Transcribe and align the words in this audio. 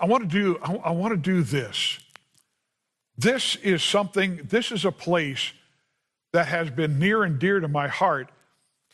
I 0.00 0.06
want 0.06 0.28
to 0.28 0.28
do 0.28 0.58
I, 0.62 0.74
I 0.74 0.90
want 0.90 1.12
to 1.12 1.16
do 1.16 1.42
this. 1.42 1.98
This 3.16 3.56
is 3.56 3.82
something, 3.82 4.40
this 4.44 4.72
is 4.72 4.84
a 4.84 4.92
place 4.92 5.52
that 6.32 6.48
has 6.48 6.70
been 6.70 6.98
near 6.98 7.24
and 7.24 7.38
dear 7.38 7.60
to 7.60 7.68
my 7.68 7.88
heart. 7.88 8.30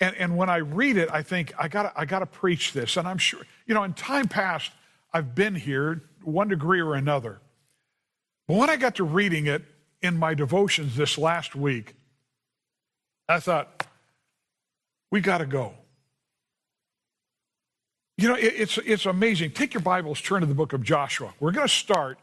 And, 0.01 0.15
and 0.17 0.37
when 0.37 0.51
I 0.51 0.57
read 0.57 0.97
it, 0.97 1.09
I 1.11 1.23
think, 1.23 1.53
I 1.59 1.69
gotta, 1.69 1.93
I 1.97 2.05
gotta 2.05 2.27
preach 2.27 2.73
this. 2.73 2.97
And 2.97 3.07
I'm 3.07 3.19
sure, 3.19 3.41
you 3.67 3.75
know, 3.75 3.85
in 3.85 3.95
time 3.95 4.29
past, 4.29 4.73
I've 5.13 5.35
been 5.35 5.55
here 5.55 6.03
one 6.23 6.49
degree 6.49 6.81
or 6.81 6.95
another. 6.95 7.41
But 8.47 8.57
when 8.57 8.71
I 8.71 8.77
got 8.77 8.97
to 8.97 9.05
reading 9.05 9.47
it 9.47 9.65
in 10.03 10.17
my 10.17 10.35
devotions 10.35 10.97
this 10.97 11.17
last 11.17 11.55
week, 11.55 11.95
I 13.29 13.41
thought, 13.41 13.87
we 15.11 15.21
got 15.21 15.39
to 15.39 15.47
go. 15.47 15.75
You 18.19 18.27
know, 18.29 18.35
it, 18.35 18.53
it's, 18.57 18.79
it's 18.79 19.07
amazing. 19.07 19.53
Take 19.53 19.73
your 19.73 19.81
Bibles, 19.81 20.21
turn 20.21 20.41
to 20.41 20.47
the 20.47 20.55
book 20.55 20.73
of 20.73 20.83
Joshua. 20.83 21.33
We're 21.39 21.53
going 21.53 21.69
to 21.69 21.73
start 21.73 22.19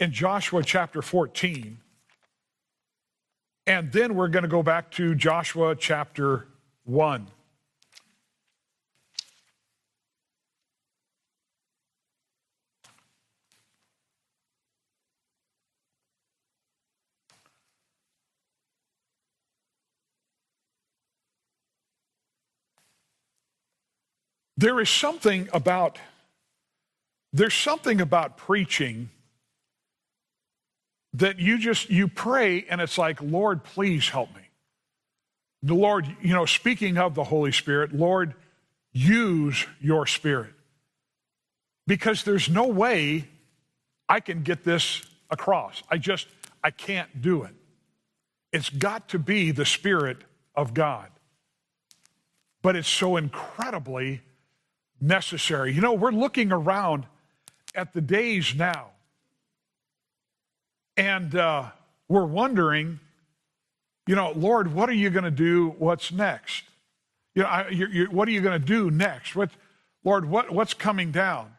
in 0.00 0.10
Joshua 0.10 0.62
chapter 0.64 1.02
14. 1.02 1.78
And 3.66 3.92
then 3.92 4.14
we're 4.14 4.28
going 4.28 4.44
to 4.44 4.48
go 4.48 4.62
back 4.62 4.90
to 4.92 5.14
Joshua 5.14 5.76
chapter 5.76 6.48
1. 6.84 7.26
There 24.56 24.80
is 24.80 24.88
something 24.88 25.48
about 25.52 25.98
there's 27.32 27.54
something 27.54 28.00
about 28.00 28.38
preaching 28.38 29.10
that 31.12 31.38
you 31.38 31.58
just 31.58 31.90
you 31.90 32.08
pray 32.08 32.64
and 32.68 32.80
it's 32.80 32.96
like 32.96 33.20
lord 33.20 33.64
please 33.64 34.08
help 34.08 34.34
me. 34.34 34.42
The 35.62 35.74
lord 35.74 36.06
you 36.22 36.32
know 36.32 36.46
speaking 36.46 36.96
of 36.96 37.14
the 37.14 37.24
holy 37.24 37.52
spirit 37.52 37.94
lord 37.94 38.34
use 38.92 39.66
your 39.80 40.06
spirit. 40.06 40.52
Because 41.86 42.24
there's 42.24 42.48
no 42.48 42.66
way 42.66 43.28
i 44.08 44.20
can 44.20 44.42
get 44.42 44.64
this 44.64 45.02
across. 45.30 45.82
I 45.90 45.98
just 45.98 46.28
i 46.64 46.70
can't 46.70 47.20
do 47.20 47.42
it. 47.42 47.54
It's 48.52 48.70
got 48.70 49.10
to 49.10 49.18
be 49.18 49.50
the 49.50 49.66
spirit 49.66 50.18
of 50.54 50.72
god. 50.72 51.10
But 52.62 52.74
it's 52.74 52.88
so 52.88 53.16
incredibly 53.16 54.22
necessary 55.06 55.72
you 55.72 55.80
know 55.80 55.92
we're 55.92 56.10
looking 56.10 56.52
around 56.52 57.06
at 57.74 57.92
the 57.92 58.00
days 58.00 58.54
now 58.54 58.90
and 60.96 61.34
uh, 61.34 61.70
we're 62.08 62.24
wondering, 62.24 63.00
you 64.06 64.14
know, 64.14 64.32
Lord, 64.34 64.72
what 64.72 64.88
are 64.88 64.94
you 64.94 65.10
going 65.10 65.24
to 65.24 65.30
do? 65.30 65.74
What's 65.78 66.10
next? 66.10 66.64
You 67.34 67.42
know, 67.42 67.48
I, 67.48 67.68
you're, 67.68 67.90
you're, 67.90 68.10
what 68.10 68.28
are 68.28 68.30
you 68.30 68.40
going 68.40 68.58
to 68.58 68.66
do 68.66 68.90
next? 68.90 69.36
What, 69.36 69.50
Lord, 70.04 70.28
what, 70.28 70.50
what's 70.50 70.74
coming 70.74 71.12
down? 71.12 71.52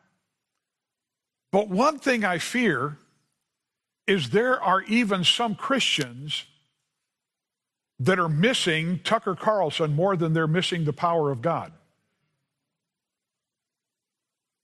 But 1.51 1.69
one 1.69 1.99
thing 1.99 2.25
I 2.25 2.39
fear 2.39 2.97
is 4.07 4.31
there 4.31 4.61
are 4.61 4.81
even 4.83 5.23
some 5.23 5.53
Christians 5.53 6.45
that 7.99 8.19
are 8.19 8.29
missing 8.29 8.99
Tucker 9.03 9.35
Carlson 9.35 9.93
more 9.93 10.15
than 10.15 10.33
they're 10.33 10.47
missing 10.47 10.85
the 10.85 10.93
power 10.93 11.31
of 11.31 11.41
God. 11.41 11.71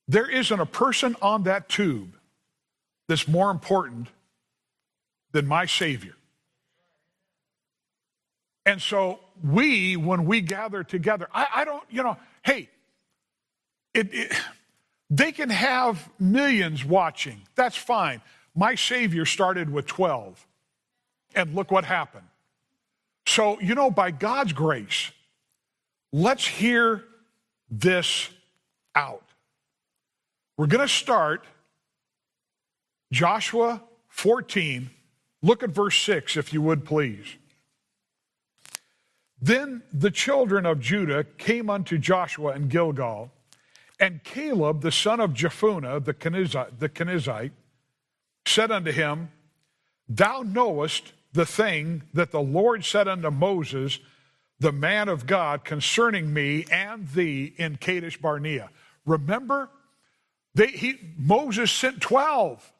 There 0.08 0.30
isn't 0.30 0.60
a 0.60 0.66
person 0.66 1.16
on 1.22 1.44
that 1.44 1.70
tube 1.70 2.18
that's 3.08 3.28
more 3.28 3.52
important 3.52 4.08
than 5.32 5.48
my 5.48 5.66
Savior. 5.66 6.16
And 8.66 8.82
so 8.82 9.20
we, 9.44 9.98
when 9.98 10.26
we 10.26 10.42
gather 10.42 10.84
together, 10.84 11.28
I, 11.34 11.48
I 11.56 11.66
don't, 11.66 11.84
you 11.90 12.04
know, 12.04 12.18
hey, 12.44 12.70
it, 13.94 14.14
it, 14.14 14.34
they 15.10 15.32
can 15.32 15.50
have 15.50 16.10
millions 16.20 16.86
watching. 16.86 17.42
That's 17.56 17.76
fine. 17.78 18.22
My 18.56 18.76
Savior 18.76 19.26
started 19.26 19.70
with 19.70 19.86
12. 19.86 20.48
And 21.36 21.56
look 21.56 21.72
what 21.72 21.86
happened. 21.86 22.28
So, 23.26 23.60
you 23.60 23.76
know, 23.76 23.90
by 23.90 24.12
God's 24.12 24.54
grace, 24.54 25.12
let's 26.12 26.46
hear 26.46 27.04
this 27.70 28.30
out. 28.96 29.24
We're 30.58 30.68
going 30.68 30.88
to 30.88 30.94
start 30.94 31.46
Joshua 33.12 33.82
14, 34.10 34.90
Look 35.42 35.62
at 35.62 35.72
verse 35.72 36.02
6, 36.02 36.38
if 36.38 36.54
you 36.54 36.62
would 36.62 36.86
please. 36.86 37.36
Then 39.42 39.84
the 39.92 40.10
children 40.10 40.66
of 40.66 40.80
Judah 40.80 41.26
came 41.26 41.70
unto 41.70 41.98
Joshua 41.98 42.56
in 42.56 42.70
Gilgal, 42.70 43.30
and 44.00 44.24
Caleb, 44.24 44.82
the 44.82 44.92
son 44.92 45.20
of 45.20 45.34
Jephunneh, 45.34 46.06
the 46.06 46.14
Kenizzite, 46.14 46.80
the 46.80 46.88
Kenizzite, 46.88 47.52
said 48.46 48.72
unto 48.72 48.92
him, 48.92 49.32
Thou 50.08 50.44
knowest 50.44 51.12
the 51.34 51.46
thing 51.46 52.04
that 52.14 52.32
the 52.32 52.42
Lord 52.42 52.86
said 52.86 53.08
unto 53.10 53.30
Moses, 53.32 54.00
the 54.60 54.72
man 54.72 55.10
of 55.10 55.28
God, 55.28 55.66
concerning 55.66 56.34
me 56.34 56.66
and 56.72 57.10
thee 57.10 57.54
in 57.58 57.76
Kadesh 57.76 58.18
Barnea. 58.18 58.70
Remember, 59.06 59.70
they, 60.56 60.68
he, 60.68 61.00
Moses 61.18 61.72
sent 61.72 62.02
12. 62.02 62.72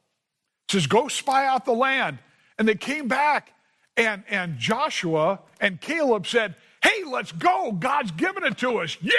Says, 0.70 0.88
Go 0.88 1.08
spy 1.08 1.46
out 1.46 1.66
the 1.66 1.74
land. 1.74 2.20
And 2.58 2.68
they 2.68 2.76
came 2.76 3.08
back, 3.08 3.52
and, 3.98 4.24
and 4.30 4.58
Joshua 4.58 5.40
and 5.60 5.82
Caleb 5.82 6.28
said, 6.28 6.56
Hey, 6.84 7.04
let's 7.06 7.32
go. 7.32 7.72
God's 7.72 8.12
given 8.12 8.44
it 8.44 8.58
to 8.60 8.80
us. 8.80 8.98
Yeah. 9.02 9.12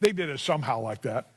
They 0.00 0.12
did 0.12 0.28
it 0.28 0.40
somehow 0.40 0.80
like 0.80 1.02
that. 1.02 1.30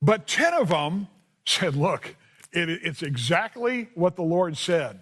But 0.00 0.26
10 0.26 0.54
of 0.54 0.68
them 0.68 1.08
said, 1.46 1.76
Look, 1.76 2.16
it, 2.52 2.68
it's 2.68 3.02
exactly 3.02 3.88
what 3.94 4.16
the 4.16 4.22
Lord 4.22 4.56
said. 4.56 5.00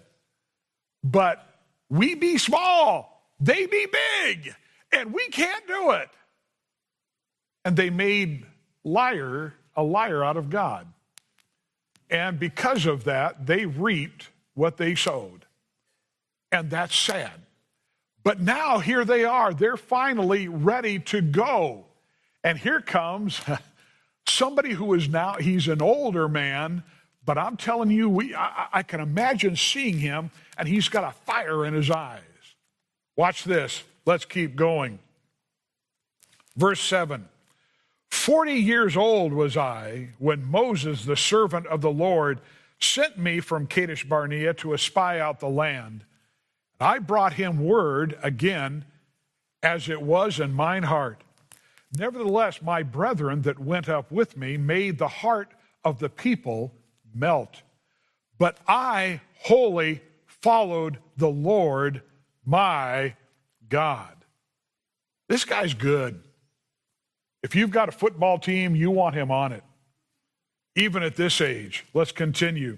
But 1.03 1.47
we 1.89 2.15
be 2.15 2.37
small, 2.37 3.23
they 3.39 3.65
be 3.65 3.87
big, 4.23 4.53
and 4.91 5.13
we 5.13 5.27
can't 5.29 5.65
do 5.67 5.91
it. 5.91 6.09
And 7.63 7.77
they 7.77 7.89
made 7.89 8.45
liar 8.83 9.53
a 9.77 9.83
liar 9.83 10.25
out 10.25 10.35
of 10.35 10.49
God. 10.49 10.87
And 12.09 12.39
because 12.39 12.85
of 12.85 13.03
that, 13.05 13.45
they 13.45 13.65
reaped 13.65 14.29
what 14.55 14.77
they 14.77 14.95
sowed. 14.95 15.45
And 16.51 16.69
that's 16.69 16.95
sad. 16.95 17.31
But 18.23 18.41
now 18.41 18.79
here 18.79 19.05
they 19.05 19.23
are. 19.23 19.53
They're 19.53 19.77
finally 19.77 20.47
ready 20.47 20.99
to 20.99 21.21
go. 21.21 21.85
And 22.43 22.57
here 22.57 22.81
comes 22.81 23.39
somebody 24.27 24.71
who 24.73 24.93
is 24.93 25.07
now, 25.07 25.35
he's 25.35 25.67
an 25.67 25.81
older 25.81 26.27
man, 26.27 26.83
but 27.23 27.37
I'm 27.37 27.57
telling 27.57 27.91
you, 27.91 28.09
we, 28.09 28.33
I, 28.33 28.67
I 28.73 28.83
can 28.83 29.01
imagine 29.01 29.55
seeing 29.55 29.99
him, 29.99 30.31
and 30.57 30.67
he's 30.67 30.87
got 30.89 31.03
a 31.03 31.11
fire 31.25 31.65
in 31.65 31.73
his 31.73 31.91
eyes. 31.91 32.21
Watch 33.17 33.43
this. 33.43 33.83
Let's 34.05 34.25
keep 34.25 34.55
going. 34.55 34.99
Verse 36.55 36.79
7 36.79 37.27
Forty 38.27 38.55
years 38.55 38.97
old 38.97 39.31
was 39.31 39.55
I 39.55 40.09
when 40.19 40.51
Moses, 40.51 41.05
the 41.05 41.15
servant 41.15 41.65
of 41.67 41.79
the 41.79 41.89
Lord, 41.89 42.41
sent 42.77 43.17
me 43.17 43.39
from 43.39 43.67
Kadesh 43.67 44.03
Barnea 44.03 44.53
to 44.55 44.73
espy 44.73 45.17
out 45.17 45.39
the 45.39 45.47
land. 45.47 46.03
And 46.77 46.89
I 46.89 46.99
brought 46.99 47.31
him 47.31 47.63
word 47.63 48.19
again, 48.21 48.83
as 49.63 49.87
it 49.87 50.01
was 50.01 50.41
in 50.41 50.51
mine 50.51 50.83
heart. 50.83 51.23
Nevertheless, 51.97 52.61
my 52.61 52.83
brethren 52.83 53.43
that 53.43 53.59
went 53.59 53.87
up 53.87 54.11
with 54.11 54.35
me 54.35 54.57
made 54.57 54.97
the 54.97 55.07
heart 55.07 55.53
of 55.85 55.99
the 55.99 56.09
people 56.09 56.73
melt. 57.15 57.61
But 58.37 58.57
I 58.67 59.21
wholly 59.35 60.01
followed 60.25 60.97
the 61.15 61.29
Lord 61.29 62.01
my 62.45 63.15
God. 63.69 64.17
This 65.29 65.45
guy's 65.45 65.73
good. 65.73 66.26
If 67.47 67.55
you've 67.55 67.71
got 67.71 67.87
a 67.87 67.93
football 67.93 68.39
team, 68.39 68.75
you 68.75 68.91
want 68.91 69.15
him 69.15 69.31
on 69.31 69.53
it 69.53 69.63
even 70.75 71.01
at 71.01 71.15
this 71.15 71.39
age. 71.39 71.85
Let's 71.93 72.11
continue. 72.11 72.77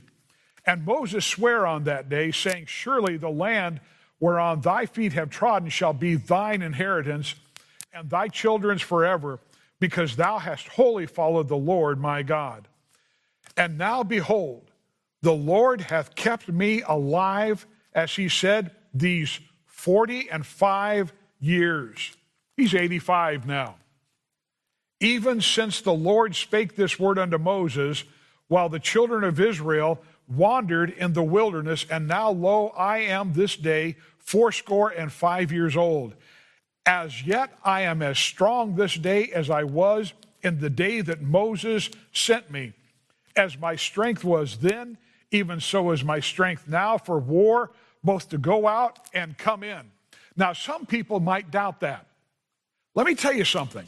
And 0.64 0.86
Moses 0.86 1.26
sware 1.26 1.66
on 1.66 1.86
that 1.86 2.08
day, 2.08 2.30
saying, 2.30 2.68
Surely 2.68 3.18
the 3.18 3.32
land 3.32 3.82
whereon 4.20 4.62
thy 4.62 4.86
feet 4.86 5.14
have 5.14 5.32
trodden 5.32 5.70
shall 5.70 5.94
be 5.94 6.14
thine 6.14 6.62
inheritance, 6.62 7.34
and 7.92 8.08
thy 8.08 8.28
children's 8.28 8.84
forever, 8.84 9.40
because 9.80 10.16
thou 10.16 10.38
hast 10.38 10.68
wholly 10.68 11.08
followed 11.08 11.48
the 11.48 11.58
Lord 11.58 12.00
my 12.00 12.22
God. 12.22 12.68
And 13.58 13.76
now 13.76 14.04
behold, 14.04 14.70
the 15.24 15.34
Lord 15.34 15.82
hath 15.82 16.14
kept 16.14 16.48
me 16.48 16.84
alive, 16.84 17.66
as 17.96 18.16
he 18.16 18.30
said, 18.30 18.70
these 18.94 19.40
forty 19.66 20.30
and 20.30 20.46
five 20.46 21.12
years. 21.40 22.16
He's 22.56 22.76
85 22.76 23.48
now. 23.48 23.80
Even 25.00 25.42
since 25.42 25.82
the 25.82 25.94
Lord 25.94 26.36
spake 26.36 26.76
this 26.76 27.00
word 27.00 27.18
unto 27.18 27.38
Moses, 27.38 28.04
while 28.48 28.70
the 28.70 28.80
children 28.80 29.24
of 29.24 29.40
Israel 29.40 30.02
wandered 30.28 30.92
in 30.92 31.14
the 31.14 31.24
wilderness, 31.24 31.86
and 31.90 32.08
now 32.08 32.32
lo, 32.32 32.70
I 32.70 33.00
am 33.00 33.34
this 33.34 33.56
day 33.56 33.96
fourscore 34.18 34.90
and 34.90 35.12
five 35.12 35.52
years 35.52 35.78
old. 35.78 36.16
As 36.86 37.24
yet 37.24 37.52
I 37.64 37.82
am 37.82 38.02
as 38.02 38.20
strong 38.20 38.76
this 38.76 38.96
day 38.96 39.30
as 39.32 39.50
I 39.50 39.64
was 39.64 40.14
in 40.42 40.60
the 40.60 40.70
day 40.70 41.02
that 41.02 41.22
Moses 41.22 41.90
sent 42.12 42.52
me. 42.52 42.74
As 43.36 43.58
my 43.58 43.76
strength 43.76 44.24
was 44.24 44.58
then, 44.58 44.98
even 45.32 45.60
so 45.60 45.92
is 45.92 46.04
my 46.04 46.20
strength 46.20 46.68
now 46.68 46.98
for 46.98 47.20
war, 47.20 47.72
both 48.04 48.30
to 48.30 48.38
go 48.38 48.68
out 48.68 49.00
and 49.14 49.38
come 49.38 49.64
in. 49.64 49.92
Now, 50.36 50.54
some 50.54 50.86
people 50.86 51.20
might 51.20 51.52
doubt 51.52 51.82
that. 51.82 52.08
Let 52.96 53.06
me 53.06 53.16
tell 53.16 53.34
you 53.34 53.46
something. 53.46 53.86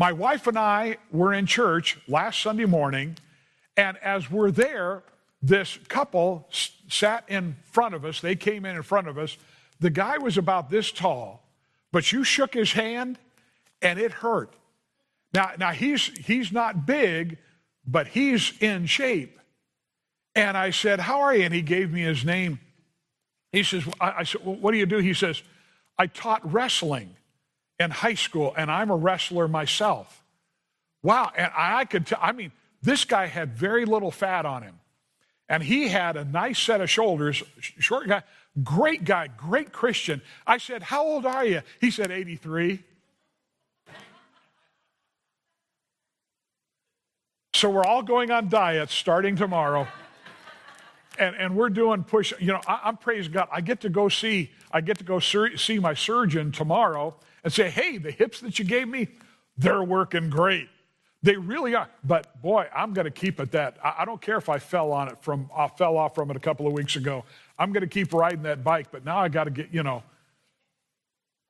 My 0.00 0.12
wife 0.12 0.46
and 0.46 0.58
I 0.58 0.96
were 1.12 1.34
in 1.34 1.44
church 1.44 1.98
last 2.08 2.40
Sunday 2.40 2.64
morning, 2.64 3.18
and 3.76 3.98
as 3.98 4.30
we're 4.30 4.50
there, 4.50 5.02
this 5.42 5.78
couple 5.88 6.48
sat 6.88 7.24
in 7.28 7.56
front 7.64 7.94
of 7.94 8.06
us. 8.06 8.18
They 8.18 8.34
came 8.34 8.64
in 8.64 8.76
in 8.76 8.82
front 8.82 9.08
of 9.08 9.18
us. 9.18 9.36
The 9.78 9.90
guy 9.90 10.16
was 10.16 10.38
about 10.38 10.70
this 10.70 10.90
tall, 10.90 11.44
but 11.92 12.12
you 12.12 12.24
shook 12.24 12.54
his 12.54 12.72
hand 12.72 13.18
and 13.82 13.98
it 13.98 14.10
hurt. 14.10 14.54
Now, 15.34 15.50
now 15.58 15.72
he's, 15.72 16.06
he's 16.06 16.50
not 16.50 16.86
big, 16.86 17.36
but 17.86 18.06
he's 18.06 18.54
in 18.58 18.86
shape. 18.86 19.38
And 20.34 20.56
I 20.56 20.70
said, 20.70 21.00
How 21.00 21.20
are 21.20 21.36
you? 21.36 21.44
And 21.44 21.52
he 21.52 21.60
gave 21.60 21.92
me 21.92 22.00
his 22.00 22.24
name. 22.24 22.58
He 23.52 23.62
says, 23.62 23.84
I, 24.00 24.12
I 24.20 24.22
said, 24.22 24.46
well, 24.46 24.56
What 24.56 24.72
do 24.72 24.78
you 24.78 24.86
do? 24.86 24.96
He 24.96 25.12
says, 25.12 25.42
I 25.98 26.06
taught 26.06 26.50
wrestling 26.50 27.16
in 27.80 27.90
high 27.90 28.14
school, 28.14 28.54
and 28.56 28.70
I'm 28.70 28.90
a 28.90 28.96
wrestler 28.96 29.48
myself. 29.48 30.22
Wow. 31.02 31.32
And 31.34 31.50
I 31.56 31.86
could 31.86 32.06
tell, 32.06 32.18
I 32.20 32.32
mean, 32.32 32.52
this 32.82 33.06
guy 33.06 33.26
had 33.26 33.56
very 33.56 33.86
little 33.86 34.10
fat 34.10 34.44
on 34.44 34.62
him. 34.62 34.78
And 35.48 35.62
he 35.62 35.88
had 35.88 36.16
a 36.16 36.24
nice 36.24 36.60
set 36.60 36.80
of 36.80 36.88
shoulders, 36.88 37.42
short 37.58 38.06
guy, 38.06 38.22
great 38.62 39.02
guy, 39.02 39.28
great 39.28 39.72
Christian. 39.72 40.22
I 40.46 40.58
said, 40.58 40.82
How 40.82 41.02
old 41.02 41.26
are 41.26 41.44
you? 41.44 41.62
He 41.80 41.90
said, 41.90 42.12
83. 42.12 42.84
So 47.54 47.68
we're 47.68 47.84
all 47.84 48.02
going 48.02 48.30
on 48.30 48.48
diets 48.48 48.94
starting 48.94 49.34
tomorrow. 49.34 49.88
And, 51.18 51.34
and 51.34 51.56
we're 51.56 51.70
doing 51.70 52.04
push, 52.04 52.32
you 52.38 52.52
know, 52.52 52.60
I, 52.66 52.88
am 52.88 52.96
praise 52.96 53.26
God. 53.26 53.48
I 53.50 53.60
get 53.60 53.80
to 53.80 53.88
go 53.88 54.08
see, 54.08 54.52
I 54.70 54.80
get 54.80 54.98
to 54.98 55.04
go 55.04 55.18
sur- 55.18 55.56
see 55.56 55.78
my 55.78 55.94
surgeon 55.94 56.52
tomorrow 56.52 57.16
and 57.44 57.52
say, 57.52 57.70
hey, 57.70 57.98
the 57.98 58.10
hips 58.10 58.40
that 58.40 58.58
you 58.58 58.64
gave 58.64 58.88
me, 58.88 59.08
they're 59.56 59.82
working 59.82 60.30
great. 60.30 60.68
They 61.22 61.36
really 61.36 61.74
are. 61.74 61.88
But 62.02 62.40
boy, 62.40 62.66
I'm 62.74 62.94
going 62.94 63.04
to 63.04 63.10
keep 63.10 63.40
at 63.40 63.52
that. 63.52 63.76
I, 63.84 64.04
don't 64.04 64.20
care 64.20 64.38
if 64.38 64.48
I 64.48 64.58
fell 64.58 64.92
on 64.92 65.08
it 65.08 65.18
from, 65.22 65.50
I 65.54 65.68
fell 65.68 65.98
off 65.98 66.14
from 66.14 66.30
it 66.30 66.36
a 66.36 66.40
couple 66.40 66.66
of 66.66 66.72
weeks 66.72 66.96
ago. 66.96 67.24
I'm 67.58 67.72
going 67.72 67.82
to 67.82 67.86
keep 67.86 68.14
riding 68.14 68.42
that 68.44 68.64
bike. 68.64 68.88
But 68.90 69.04
now 69.04 69.18
I 69.18 69.28
got 69.28 69.44
to 69.44 69.50
get, 69.50 69.72
you 69.72 69.82
know, 69.82 70.02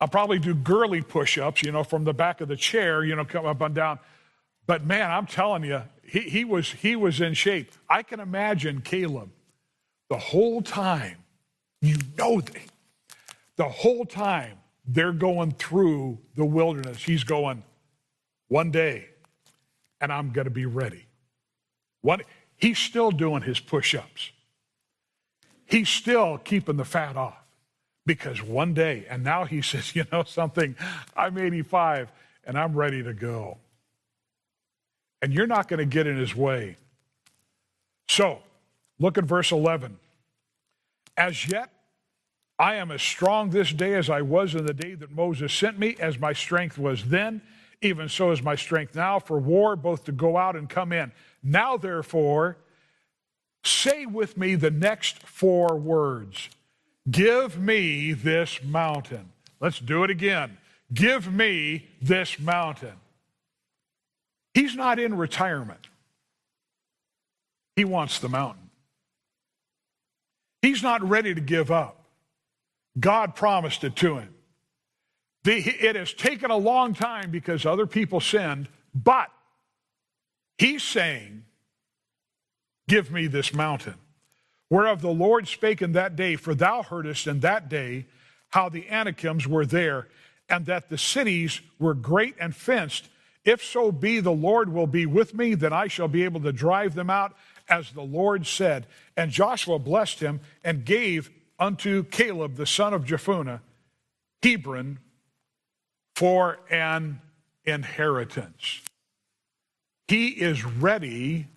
I'll 0.01 0.09
probably 0.09 0.39
do 0.39 0.53
girly 0.53 1.01
push 1.01 1.37
ups, 1.37 1.63
you 1.63 1.71
know, 1.71 1.83
from 1.83 2.03
the 2.03 2.13
back 2.13 2.41
of 2.41 2.47
the 2.47 2.55
chair, 2.55 3.03
you 3.03 3.15
know, 3.15 3.23
come 3.23 3.45
up 3.45 3.61
and 3.61 3.73
down. 3.73 3.99
But 4.67 4.85
man, 4.85 5.09
I'm 5.09 5.25
telling 5.25 5.63
you, 5.63 5.83
he, 6.03 6.21
he, 6.21 6.43
was, 6.43 6.71
he 6.71 6.95
was 6.95 7.21
in 7.21 7.33
shape. 7.33 7.71
I 7.89 8.03
can 8.03 8.19
imagine 8.19 8.81
Caleb 8.81 9.29
the 10.09 10.17
whole 10.17 10.61
time, 10.61 11.17
you 11.81 11.95
know, 12.17 12.41
they, 12.41 12.63
the 13.55 13.69
whole 13.69 14.05
time 14.05 14.57
they're 14.93 15.13
going 15.13 15.51
through 15.51 16.17
the 16.35 16.45
wilderness, 16.45 17.03
he's 17.03 17.23
going, 17.23 17.63
one 18.49 18.71
day, 18.71 19.07
and 20.01 20.11
I'm 20.11 20.31
going 20.31 20.45
to 20.45 20.51
be 20.51 20.65
ready. 20.65 21.05
One, 22.01 22.21
he's 22.57 22.77
still 22.77 23.11
doing 23.11 23.41
his 23.41 23.59
push 23.59 23.95
ups. 23.95 24.31
He's 25.65 25.87
still 25.87 26.37
keeping 26.37 26.75
the 26.75 26.83
fat 26.83 27.15
off 27.15 27.37
because 28.05 28.43
one 28.43 28.73
day, 28.73 29.05
and 29.09 29.23
now 29.23 29.45
he 29.45 29.61
says, 29.61 29.95
you 29.95 30.05
know 30.11 30.23
something, 30.23 30.75
I'm 31.15 31.37
85 31.37 32.11
and 32.43 32.57
I'm 32.57 32.73
ready 32.73 33.01
to 33.03 33.13
go. 33.13 33.57
And 35.21 35.31
you're 35.31 35.47
not 35.47 35.67
going 35.67 35.79
to 35.79 35.85
get 35.85 36.07
in 36.07 36.17
his 36.17 36.35
way. 36.35 36.75
So, 38.09 38.39
look 38.99 39.17
at 39.17 39.23
verse 39.23 39.51
11. 39.51 39.97
As 41.15 41.47
yet, 41.47 41.69
I 42.61 42.75
am 42.75 42.91
as 42.91 43.01
strong 43.01 43.49
this 43.49 43.73
day 43.73 43.95
as 43.95 44.07
I 44.07 44.21
was 44.21 44.53
in 44.53 44.67
the 44.67 44.73
day 44.73 44.93
that 44.93 45.11
Moses 45.11 45.51
sent 45.51 45.79
me, 45.79 45.95
as 45.99 46.19
my 46.19 46.31
strength 46.31 46.77
was 46.77 47.05
then 47.05 47.41
even 47.81 48.07
so 48.07 48.31
is 48.31 48.43
my 48.43 48.55
strength 48.55 48.95
now 48.95 49.19
for 49.19 49.39
war, 49.39 49.75
both 49.75 50.05
to 50.05 50.11
go 50.11 50.37
out 50.37 50.55
and 50.55 50.69
come 50.69 50.93
in. 50.93 51.11
Now, 51.41 51.77
therefore, 51.77 52.57
say 53.63 54.05
with 54.05 54.37
me 54.37 54.55
the 54.55 54.71
next 54.71 55.23
four 55.23 55.75
words 55.75 56.49
Give 57.09 57.57
me 57.57 58.13
this 58.13 58.63
mountain. 58.63 59.31
Let's 59.59 59.79
do 59.79 60.03
it 60.03 60.11
again. 60.11 60.57
Give 60.93 61.33
me 61.33 61.87
this 61.99 62.39
mountain. 62.39 62.93
He's 64.53 64.75
not 64.75 64.99
in 64.99 65.17
retirement, 65.17 65.87
he 67.75 67.85
wants 67.85 68.19
the 68.19 68.29
mountain. 68.29 68.69
He's 70.61 70.83
not 70.83 71.01
ready 71.01 71.33
to 71.33 71.41
give 71.41 71.71
up. 71.71 72.00
God 72.99 73.35
promised 73.35 73.83
it 73.83 73.95
to 73.97 74.17
him. 74.17 74.33
The, 75.43 75.57
it 75.57 75.95
has 75.95 76.13
taken 76.13 76.51
a 76.51 76.57
long 76.57 76.93
time 76.93 77.31
because 77.31 77.65
other 77.65 77.87
people 77.87 78.19
sinned, 78.19 78.69
but 78.93 79.29
he's 80.57 80.83
saying, 80.83 81.45
Give 82.87 83.09
me 83.09 83.27
this 83.27 83.53
mountain. 83.53 83.95
Whereof 84.69 85.01
the 85.01 85.09
Lord 85.09 85.47
spake 85.47 85.81
in 85.81 85.93
that 85.93 86.15
day, 86.15 86.35
for 86.35 86.53
thou 86.53 86.81
heardest 86.81 87.25
in 87.25 87.39
that 87.39 87.69
day 87.69 88.05
how 88.49 88.67
the 88.67 88.87
Anakims 88.87 89.47
were 89.47 89.65
there, 89.65 90.09
and 90.49 90.65
that 90.65 90.89
the 90.89 90.97
cities 90.97 91.61
were 91.79 91.93
great 91.93 92.35
and 92.39 92.53
fenced. 92.55 93.07
If 93.45 93.63
so 93.63 93.91
be 93.91 94.19
the 94.19 94.31
Lord 94.31 94.73
will 94.73 94.87
be 94.87 95.05
with 95.05 95.33
me, 95.33 95.55
then 95.55 95.71
I 95.73 95.87
shall 95.87 96.09
be 96.09 96.23
able 96.23 96.41
to 96.41 96.51
drive 96.51 96.93
them 96.93 97.09
out, 97.09 97.33
as 97.69 97.91
the 97.91 98.01
Lord 98.01 98.45
said. 98.45 98.87
And 99.15 99.31
Joshua 99.31 99.79
blessed 99.79 100.19
him 100.19 100.41
and 100.63 100.85
gave 100.85 101.29
unto 101.61 102.03
Caleb 102.03 102.55
the 102.55 102.65
son 102.65 102.91
of 102.91 103.05
Jephunneh 103.05 103.61
Hebron 104.41 104.97
for 106.15 106.57
an 106.71 107.21
inheritance. 107.63 108.81
He 110.07 110.29
is 110.29 110.65
ready 110.65 111.47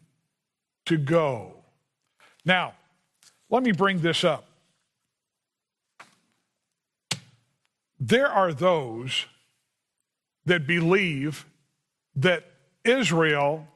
to 0.84 0.98
go. 0.98 1.54
Now, 2.44 2.74
let 3.48 3.62
me 3.62 3.72
bring 3.72 4.00
this 4.00 4.22
up. 4.22 4.44
There 7.98 8.28
are 8.28 8.52
those 8.52 9.24
that 10.44 10.66
believe 10.66 11.46
that 12.14 12.44
Israel 12.84 13.66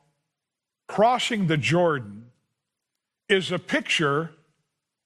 crossing 0.86 1.46
the 1.46 1.56
Jordan 1.56 2.26
is 3.30 3.50
a 3.50 3.58
picture 3.58 4.32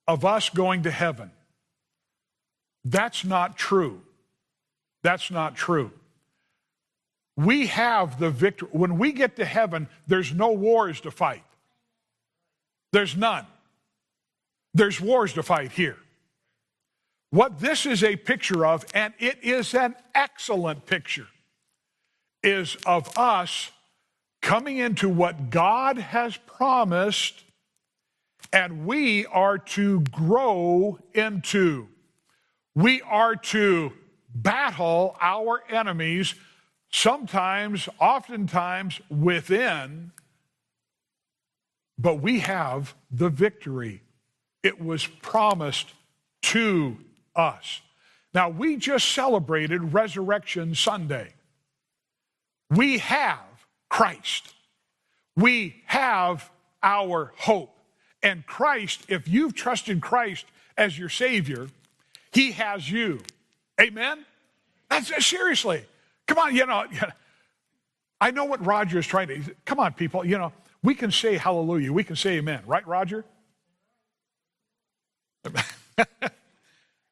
of 0.07 0.25
us 0.25 0.49
going 0.51 0.83
to 0.85 0.91
heaven. 0.91 1.31
That's 2.85 3.25
not 3.25 3.57
true. 3.57 4.01
That's 5.03 5.31
not 5.31 5.55
true. 5.57 5.91
We 7.37 7.67
have 7.69 8.19
the 8.19 8.31
victory. 8.31 8.69
When 8.73 8.99
we 8.99 9.13
get 9.13 9.37
to 9.37 9.45
heaven, 9.45 9.89
there's 10.07 10.33
no 10.33 10.53
wars 10.53 11.01
to 11.03 11.11
fight. 11.11 11.45
There's 12.93 13.17
none. 13.17 13.47
There's 14.75 15.01
wars 15.01 15.33
to 15.35 15.43
fight 15.43 15.73
here. 15.73 15.97
What 17.31 17.61
this 17.61 17.87
is 17.87 18.05
a 18.05 18.17
picture 18.17 18.67
of, 18.67 18.85
and 18.95 19.15
it 19.19 19.39
is 19.43 19.75
an 19.75 19.95
excellent 20.15 20.85
picture, 20.85 21.29
is 22.43 22.77
of 22.85 23.17
us 23.17 23.71
coming 24.43 24.79
into 24.79 25.09
what 25.09 25.49
God 25.49 25.97
has 25.97 26.37
promised 26.37 27.45
and 28.53 28.87
we 28.87 29.27
are 29.27 29.59
to 29.59 30.01
grow 30.01 30.99
into. 31.15 31.89
We 32.75 33.03
are 33.03 33.37
to 33.37 33.93
battle 34.35 35.17
our 35.21 35.63
enemies, 35.69 36.35
sometimes, 36.91 37.89
oftentimes 38.01 39.01
within, 39.11 40.13
but 41.99 42.21
we 42.21 42.41
have 42.41 42.95
the 43.11 43.29
victory. 43.29 44.03
It 44.63 44.81
was 44.81 45.07
promised 45.07 45.93
to 46.43 46.97
us. 47.37 47.81
Now, 48.35 48.49
we 48.49 48.77
just 48.77 49.11
celebrated 49.11 49.93
Resurrection 49.93 50.75
Sunday. 50.75 51.35
We 52.71 52.99
have 52.99 53.39
Christ. 53.91 54.55
We 55.37 55.83
have 55.87 56.51
our 56.83 57.33
hope. 57.37 57.77
And 58.23 58.47
Christ, 58.47 59.03
if 59.09 59.27
you've 59.27 59.55
trusted 59.55 60.01
Christ 60.01 60.47
as 60.77 60.99
your 60.99 61.09
Savior, 61.09 61.69
He 62.33 62.53
has 62.53 62.91
you. 62.91 63.21
Amen? 63.81 64.25
That's 64.89 65.11
uh, 65.11 65.21
seriously. 65.21 65.85
Come 66.27 66.39
on, 66.39 66.55
you 66.55 66.67
know. 66.67 66.85
I 68.21 68.31
know 68.31 68.45
what 68.45 68.65
Roger 68.65 68.99
is 68.99 69.07
trying 69.07 69.29
to. 69.29 69.55
Come 69.65 69.81
on, 69.81 69.95
people. 69.95 70.25
You 70.25 70.39
know, 70.39 70.53
we 70.83 70.95
can 70.95 71.11
say 71.11 71.37
hallelujah. 71.37 71.93
We 71.93 72.05
can 72.05 72.17
say 72.17 72.39
amen, 72.39 72.63
right, 72.67 72.87
Roger? 72.87 73.25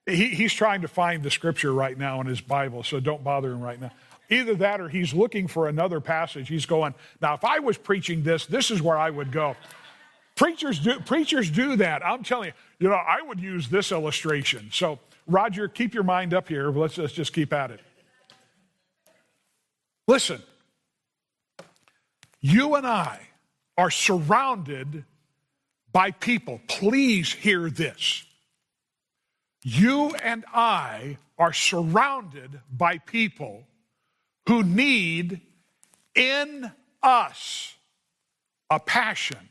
he, 0.07 0.29
he's 0.29 0.53
trying 0.53 0.83
to 0.83 0.89
find 0.89 1.23
the 1.23 1.31
scripture 1.31 1.73
right 1.73 1.99
now 1.99 2.21
in 2.21 2.27
his 2.27 2.41
Bible, 2.41 2.83
so 2.83 3.01
don't 3.01 3.25
bother 3.25 3.51
him 3.51 3.61
right 3.61 3.81
now. 3.81 3.91
Either 4.29 4.55
that 4.55 4.81
or 4.81 4.89
he's 4.89 5.13
looking 5.13 5.49
for 5.49 5.67
another 5.67 6.01
passage. 6.01 6.49
He's 6.49 6.67
going, 6.67 6.95
now, 7.21 7.35
if 7.35 7.45
I 7.45 7.59
was 7.59 7.77
preaching 7.77 8.23
this, 8.23 8.47
this 8.47 8.71
is 8.71 8.81
where 8.81 8.97
I 8.97 9.11
would 9.11 9.33
go. 9.33 9.57
Preachers 10.41 10.79
do, 10.79 10.99
preachers 11.01 11.51
do 11.51 11.77
that. 11.77 12.03
I'm 12.03 12.23
telling 12.23 12.47
you, 12.47 12.53
you 12.79 12.89
know, 12.89 12.95
I 12.95 13.21
would 13.21 13.41
use 13.41 13.69
this 13.69 13.93
illustration. 13.93 14.71
So, 14.73 14.99
Roger, 15.27 15.69
keep 15.69 15.93
your 15.93 16.03
mind 16.03 16.33
up 16.33 16.49
here. 16.49 16.71
Let's, 16.71 16.97
let's 16.97 17.13
just 17.13 17.35
keep 17.35 17.53
at 17.53 17.71
it. 17.71 17.81
Listen, 20.09 20.43
you 22.41 22.75
and 22.75 22.87
I 22.87 23.21
are 23.77 23.91
surrounded 23.91 25.05
by 25.93 26.13
people. 26.13 26.59
Please 26.69 27.31
hear 27.31 27.69
this. 27.69 28.25
You 29.63 30.15
and 30.25 30.47
I 30.55 31.19
are 31.37 31.53
surrounded 31.53 32.61
by 32.73 32.97
people 32.97 33.65
who 34.49 34.63
need 34.63 35.43
in 36.15 36.73
us 37.03 37.75
a 38.71 38.81
passion 38.81 39.50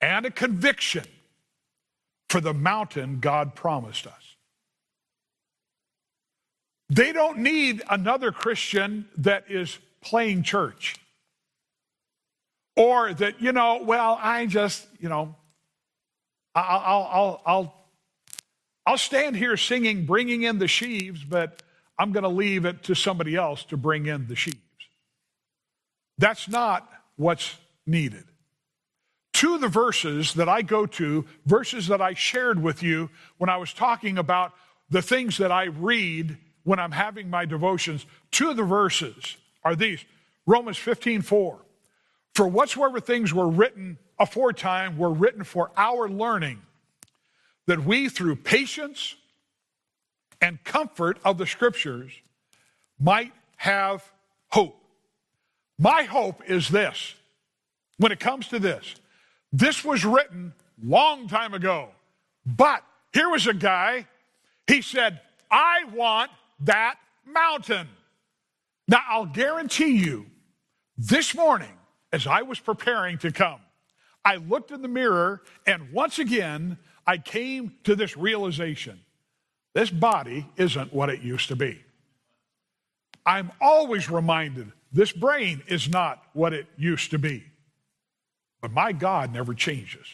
and 0.00 0.26
a 0.26 0.30
conviction 0.30 1.04
for 2.28 2.40
the 2.40 2.54
mountain 2.54 3.20
God 3.20 3.54
promised 3.54 4.06
us. 4.06 4.36
They 6.88 7.12
don't 7.12 7.38
need 7.38 7.82
another 7.88 8.32
Christian 8.32 9.08
that 9.18 9.44
is 9.48 9.78
playing 10.00 10.42
church. 10.42 10.96
Or 12.76 13.12
that, 13.14 13.40
you 13.40 13.52
know, 13.52 13.82
well, 13.84 14.18
I 14.20 14.46
just, 14.46 14.86
you 14.98 15.08
know, 15.08 15.34
I'll, 16.54 16.80
I'll, 16.80 17.42
I'll, 17.46 17.74
I'll, 18.86 18.98
stand 18.98 19.36
here 19.36 19.56
singing, 19.56 20.06
bringing 20.06 20.42
in 20.42 20.58
the 20.58 20.66
sheaves, 20.66 21.22
but 21.22 21.62
I'm 21.98 22.12
going 22.12 22.22
to 22.22 22.28
leave 22.28 22.64
it 22.64 22.82
to 22.84 22.94
somebody 22.94 23.36
else 23.36 23.62
to 23.64 23.76
bring 23.76 24.06
in 24.06 24.26
the 24.26 24.34
sheaves. 24.34 24.56
That's 26.18 26.48
not 26.48 26.90
what's 27.16 27.56
needed. 27.86 28.24
Two 29.40 29.54
of 29.54 29.62
the 29.62 29.68
verses 29.68 30.34
that 30.34 30.50
I 30.50 30.60
go 30.60 30.84
to, 30.84 31.24
verses 31.46 31.86
that 31.86 32.02
I 32.02 32.12
shared 32.12 32.62
with 32.62 32.82
you 32.82 33.08
when 33.38 33.48
I 33.48 33.56
was 33.56 33.72
talking 33.72 34.18
about 34.18 34.52
the 34.90 35.00
things 35.00 35.38
that 35.38 35.50
I 35.50 35.64
read 35.64 36.36
when 36.64 36.78
I'm 36.78 36.92
having 36.92 37.30
my 37.30 37.46
devotions, 37.46 38.04
two 38.30 38.50
of 38.50 38.58
the 38.58 38.64
verses 38.64 39.38
are 39.64 39.74
these 39.74 40.04
Romans 40.44 40.76
15 40.76 41.22
4. 41.22 41.58
For 42.34 42.48
whatsoever 42.48 43.00
things 43.00 43.32
were 43.32 43.48
written 43.48 43.96
aforetime 44.18 44.98
were 44.98 45.10
written 45.10 45.42
for 45.42 45.70
our 45.74 46.06
learning, 46.06 46.60
that 47.66 47.82
we 47.82 48.10
through 48.10 48.36
patience 48.36 49.16
and 50.42 50.62
comfort 50.64 51.18
of 51.24 51.38
the 51.38 51.46
scriptures 51.46 52.12
might 52.98 53.32
have 53.56 54.04
hope. 54.50 54.84
My 55.78 56.02
hope 56.02 56.42
is 56.46 56.68
this 56.68 57.14
when 57.96 58.12
it 58.12 58.20
comes 58.20 58.46
to 58.48 58.58
this. 58.58 58.96
This 59.52 59.84
was 59.84 60.04
written 60.04 60.54
long 60.82 61.28
time 61.28 61.54
ago, 61.54 61.88
but 62.46 62.82
here 63.12 63.28
was 63.28 63.46
a 63.46 63.54
guy, 63.54 64.06
he 64.66 64.82
said, 64.82 65.20
I 65.50 65.84
want 65.92 66.30
that 66.60 66.96
mountain. 67.26 67.88
Now, 68.86 69.02
I'll 69.08 69.26
guarantee 69.26 69.96
you, 69.98 70.26
this 70.96 71.34
morning, 71.34 71.76
as 72.12 72.26
I 72.26 72.42
was 72.42 72.60
preparing 72.60 73.18
to 73.18 73.32
come, 73.32 73.60
I 74.24 74.36
looked 74.36 74.70
in 74.70 74.82
the 74.82 74.88
mirror 74.88 75.42
and 75.66 75.92
once 75.92 76.18
again, 76.18 76.78
I 77.06 77.18
came 77.18 77.72
to 77.84 77.96
this 77.96 78.16
realization 78.16 79.00
this 79.72 79.90
body 79.90 80.46
isn't 80.56 80.92
what 80.92 81.10
it 81.10 81.22
used 81.22 81.48
to 81.48 81.56
be. 81.56 81.80
I'm 83.24 83.52
always 83.60 84.10
reminded 84.10 84.72
this 84.92 85.12
brain 85.12 85.62
is 85.68 85.88
not 85.88 86.22
what 86.32 86.52
it 86.52 86.66
used 86.76 87.12
to 87.12 87.18
be. 87.18 87.44
But 88.60 88.72
my 88.72 88.92
God 88.92 89.32
never 89.32 89.54
changes. 89.54 90.06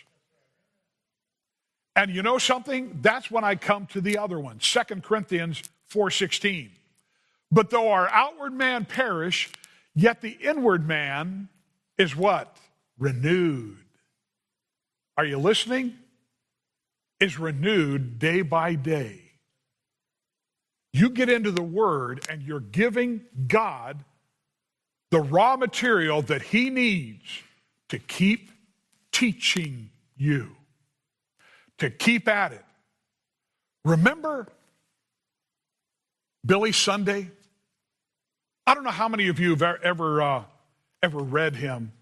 And 1.96 2.10
you 2.10 2.22
know 2.22 2.38
something? 2.38 2.98
That's 3.00 3.30
when 3.30 3.42
I 3.42 3.54
come 3.54 3.86
to 3.86 4.00
the 4.00 4.18
other 4.18 4.38
one, 4.38 4.58
2 4.58 5.02
Corinthians 5.02 5.62
4:16. 5.90 6.70
But 7.50 7.70
though 7.70 7.90
our 7.90 8.08
outward 8.08 8.52
man 8.52 8.84
perish, 8.84 9.50
yet 9.94 10.20
the 10.20 10.30
inward 10.30 10.86
man 10.86 11.48
is 11.96 12.14
what? 12.14 12.56
Renewed. 12.98 13.78
Are 15.16 15.24
you 15.24 15.38
listening? 15.38 15.96
Is 17.18 17.38
renewed 17.38 18.18
day 18.18 18.42
by 18.42 18.74
day. 18.74 19.22
You 20.92 21.08
get 21.08 21.30
into 21.30 21.50
the 21.50 21.62
Word 21.62 22.26
and 22.28 22.42
you're 22.42 22.60
giving 22.60 23.22
God 23.46 24.04
the 25.10 25.20
raw 25.20 25.56
material 25.56 26.20
that 26.22 26.42
He 26.42 26.68
needs 26.68 27.42
to 27.88 27.98
keep 27.98 28.50
teaching 29.12 29.90
you, 30.16 30.56
to 31.78 31.90
keep 31.90 32.28
at 32.28 32.52
it. 32.52 32.64
Remember 33.84 34.48
Billy 36.44 36.72
Sunday? 36.72 37.30
I 38.66 38.74
don't 38.74 38.84
know 38.84 38.90
how 38.90 39.08
many 39.08 39.28
of 39.28 39.38
you 39.38 39.50
have 39.50 39.62
ever, 39.62 40.20
uh, 40.20 40.44
ever 41.02 41.18
read 41.18 41.54
him, 41.54 41.92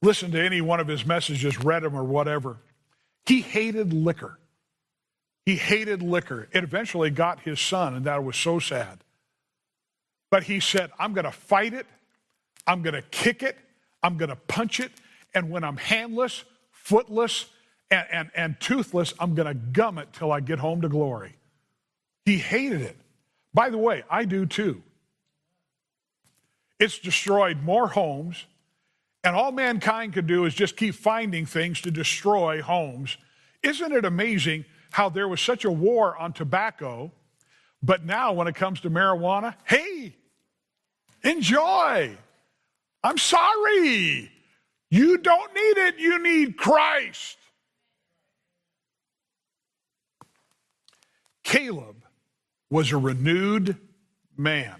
listened 0.00 0.32
to 0.32 0.42
any 0.42 0.60
one 0.60 0.80
of 0.80 0.88
his 0.88 1.04
messages, 1.04 1.62
read 1.62 1.84
him 1.84 1.94
or 1.94 2.04
whatever. 2.04 2.56
He 3.26 3.42
hated 3.42 3.92
liquor. 3.92 4.38
He 5.44 5.56
hated 5.56 6.02
liquor. 6.02 6.48
It 6.52 6.64
eventually 6.64 7.10
got 7.10 7.40
his 7.40 7.60
son, 7.60 7.94
and 7.94 8.06
that 8.06 8.24
was 8.24 8.36
so 8.36 8.58
sad. 8.58 9.00
But 10.30 10.44
he 10.44 10.60
said, 10.60 10.90
I'm 10.98 11.12
going 11.12 11.24
to 11.24 11.32
fight 11.32 11.74
it. 11.74 11.86
I'm 12.66 12.82
going 12.82 12.94
to 12.94 13.02
kick 13.02 13.42
it. 13.42 13.58
I'm 14.02 14.16
going 14.16 14.30
to 14.30 14.36
punch 14.36 14.80
it. 14.80 14.92
And 15.34 15.50
when 15.50 15.64
I'm 15.64 15.76
handless, 15.76 16.44
footless, 16.70 17.46
and, 17.90 18.06
and, 18.10 18.30
and 18.34 18.60
toothless, 18.60 19.14
I'm 19.18 19.34
going 19.34 19.48
to 19.48 19.54
gum 19.54 19.98
it 19.98 20.12
till 20.12 20.32
I 20.32 20.40
get 20.40 20.58
home 20.58 20.80
to 20.82 20.88
glory. 20.88 21.36
He 22.24 22.38
hated 22.38 22.82
it. 22.82 22.96
By 23.54 23.70
the 23.70 23.78
way, 23.78 24.02
I 24.10 24.24
do 24.24 24.46
too. 24.46 24.82
It's 26.78 26.98
destroyed 26.98 27.62
more 27.62 27.86
homes, 27.86 28.44
and 29.22 29.36
all 29.36 29.52
mankind 29.52 30.14
could 30.14 30.26
do 30.26 30.46
is 30.46 30.54
just 30.54 30.76
keep 30.76 30.94
finding 30.94 31.46
things 31.46 31.80
to 31.82 31.90
destroy 31.90 32.60
homes. 32.60 33.18
Isn't 33.62 33.92
it 33.92 34.04
amazing 34.04 34.64
how 34.90 35.08
there 35.08 35.28
was 35.28 35.40
such 35.40 35.64
a 35.64 35.70
war 35.70 36.16
on 36.16 36.32
tobacco, 36.32 37.12
but 37.82 38.04
now 38.04 38.32
when 38.32 38.48
it 38.48 38.54
comes 38.54 38.80
to 38.80 38.90
marijuana, 38.90 39.54
hey, 39.64 40.16
enjoy. 41.22 42.16
I'm 43.02 43.18
sorry. 43.18 44.30
You 44.90 45.18
don't 45.18 45.54
need 45.54 45.78
it, 45.78 45.98
you 45.98 46.22
need 46.22 46.56
Christ. 46.56 47.38
Caleb 51.42 51.96
was 52.70 52.92
a 52.92 52.96
renewed 52.96 53.76
man. 54.36 54.76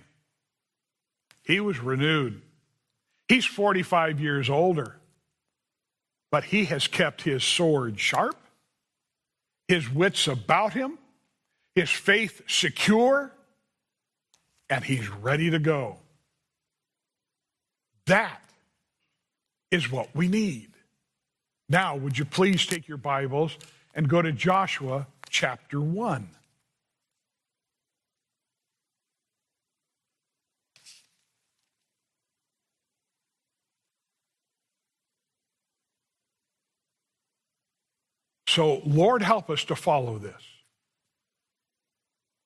He 1.42 1.60
was 1.60 1.80
renewed. 1.80 2.42
He's 3.28 3.44
45 3.44 4.20
years 4.20 4.48
older, 4.50 5.00
but 6.30 6.44
he 6.44 6.66
has 6.66 6.86
kept 6.86 7.22
his 7.22 7.42
sword 7.42 7.98
sharp, 7.98 8.36
his 9.68 9.90
wits 9.90 10.28
about 10.28 10.74
him, 10.74 10.98
his 11.74 11.90
faith 11.90 12.42
secure, 12.46 13.32
and 14.68 14.84
he's 14.84 15.08
ready 15.08 15.50
to 15.50 15.58
go. 15.58 16.01
That 18.06 18.42
is 19.70 19.90
what 19.90 20.14
we 20.14 20.28
need. 20.28 20.68
Now, 21.68 21.96
would 21.96 22.18
you 22.18 22.24
please 22.24 22.66
take 22.66 22.88
your 22.88 22.98
Bibles 22.98 23.56
and 23.94 24.08
go 24.08 24.20
to 24.20 24.32
Joshua 24.32 25.06
chapter 25.28 25.80
1? 25.80 26.28
So, 38.48 38.82
Lord, 38.84 39.22
help 39.22 39.48
us 39.48 39.64
to 39.64 39.74
follow 39.74 40.18
this. 40.18 40.42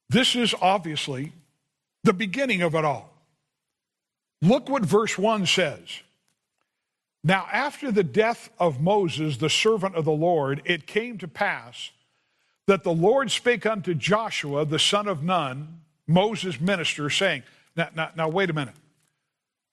This 0.08 0.36
is 0.36 0.54
obviously 0.60 1.32
the 2.04 2.12
beginning 2.12 2.62
of 2.62 2.76
it 2.76 2.84
all. 2.84 3.15
Look 4.42 4.68
what 4.68 4.84
verse 4.84 5.16
1 5.18 5.46
says. 5.46 6.02
Now, 7.24 7.48
after 7.50 7.90
the 7.90 8.04
death 8.04 8.50
of 8.58 8.80
Moses, 8.80 9.38
the 9.38 9.50
servant 9.50 9.96
of 9.96 10.04
the 10.04 10.12
Lord, 10.12 10.62
it 10.64 10.86
came 10.86 11.18
to 11.18 11.26
pass 11.28 11.90
that 12.66 12.84
the 12.84 12.92
Lord 12.92 13.30
spake 13.30 13.66
unto 13.66 13.94
Joshua, 13.94 14.64
the 14.64 14.78
son 14.78 15.08
of 15.08 15.22
Nun, 15.22 15.80
Moses' 16.06 16.60
minister, 16.60 17.10
saying, 17.10 17.42
Now, 17.76 17.88
now, 17.96 18.10
now 18.16 18.28
wait 18.28 18.50
a 18.50 18.52
minute. 18.52 18.74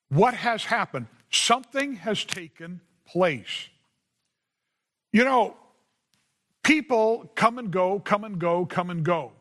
what 0.09 0.33
has 0.33 0.65
happened? 0.65 1.07
Something 1.29 1.95
has 1.97 2.23
taken 2.23 2.81
place. 3.05 3.67
You 5.11 5.23
know, 5.23 5.55
people 6.63 7.31
come 7.35 7.59
and 7.59 7.69
go, 7.71 7.99
come 7.99 8.23
and 8.23 8.39
go, 8.39 8.65
come 8.65 8.89
and 8.89 9.03
go. 9.03 9.31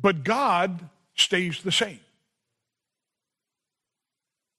But 0.00 0.24
God 0.24 0.88
stays 1.14 1.62
the 1.62 1.72
same. 1.72 2.00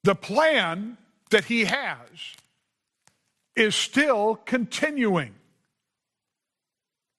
The 0.08 0.16
plan 0.16 0.98
that 1.32 1.44
He 1.44 1.66
has 1.66 2.08
is 3.58 3.76
still 3.76 4.38
continuing. 4.46 5.36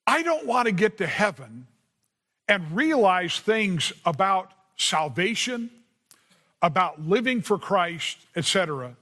I 0.07 0.23
don't 0.23 0.47
want 0.47 0.65
to 0.65 0.71
get 0.71 0.97
to 0.97 1.05
heaven 1.05 1.67
and 2.47 2.75
realize 2.75 3.37
things 3.41 3.93
about 4.07 4.53
salvation, 4.75 5.69
about 6.63 6.99
living 6.99 7.43
for 7.43 7.59
Christ, 7.59 8.17
etc., 8.35 8.95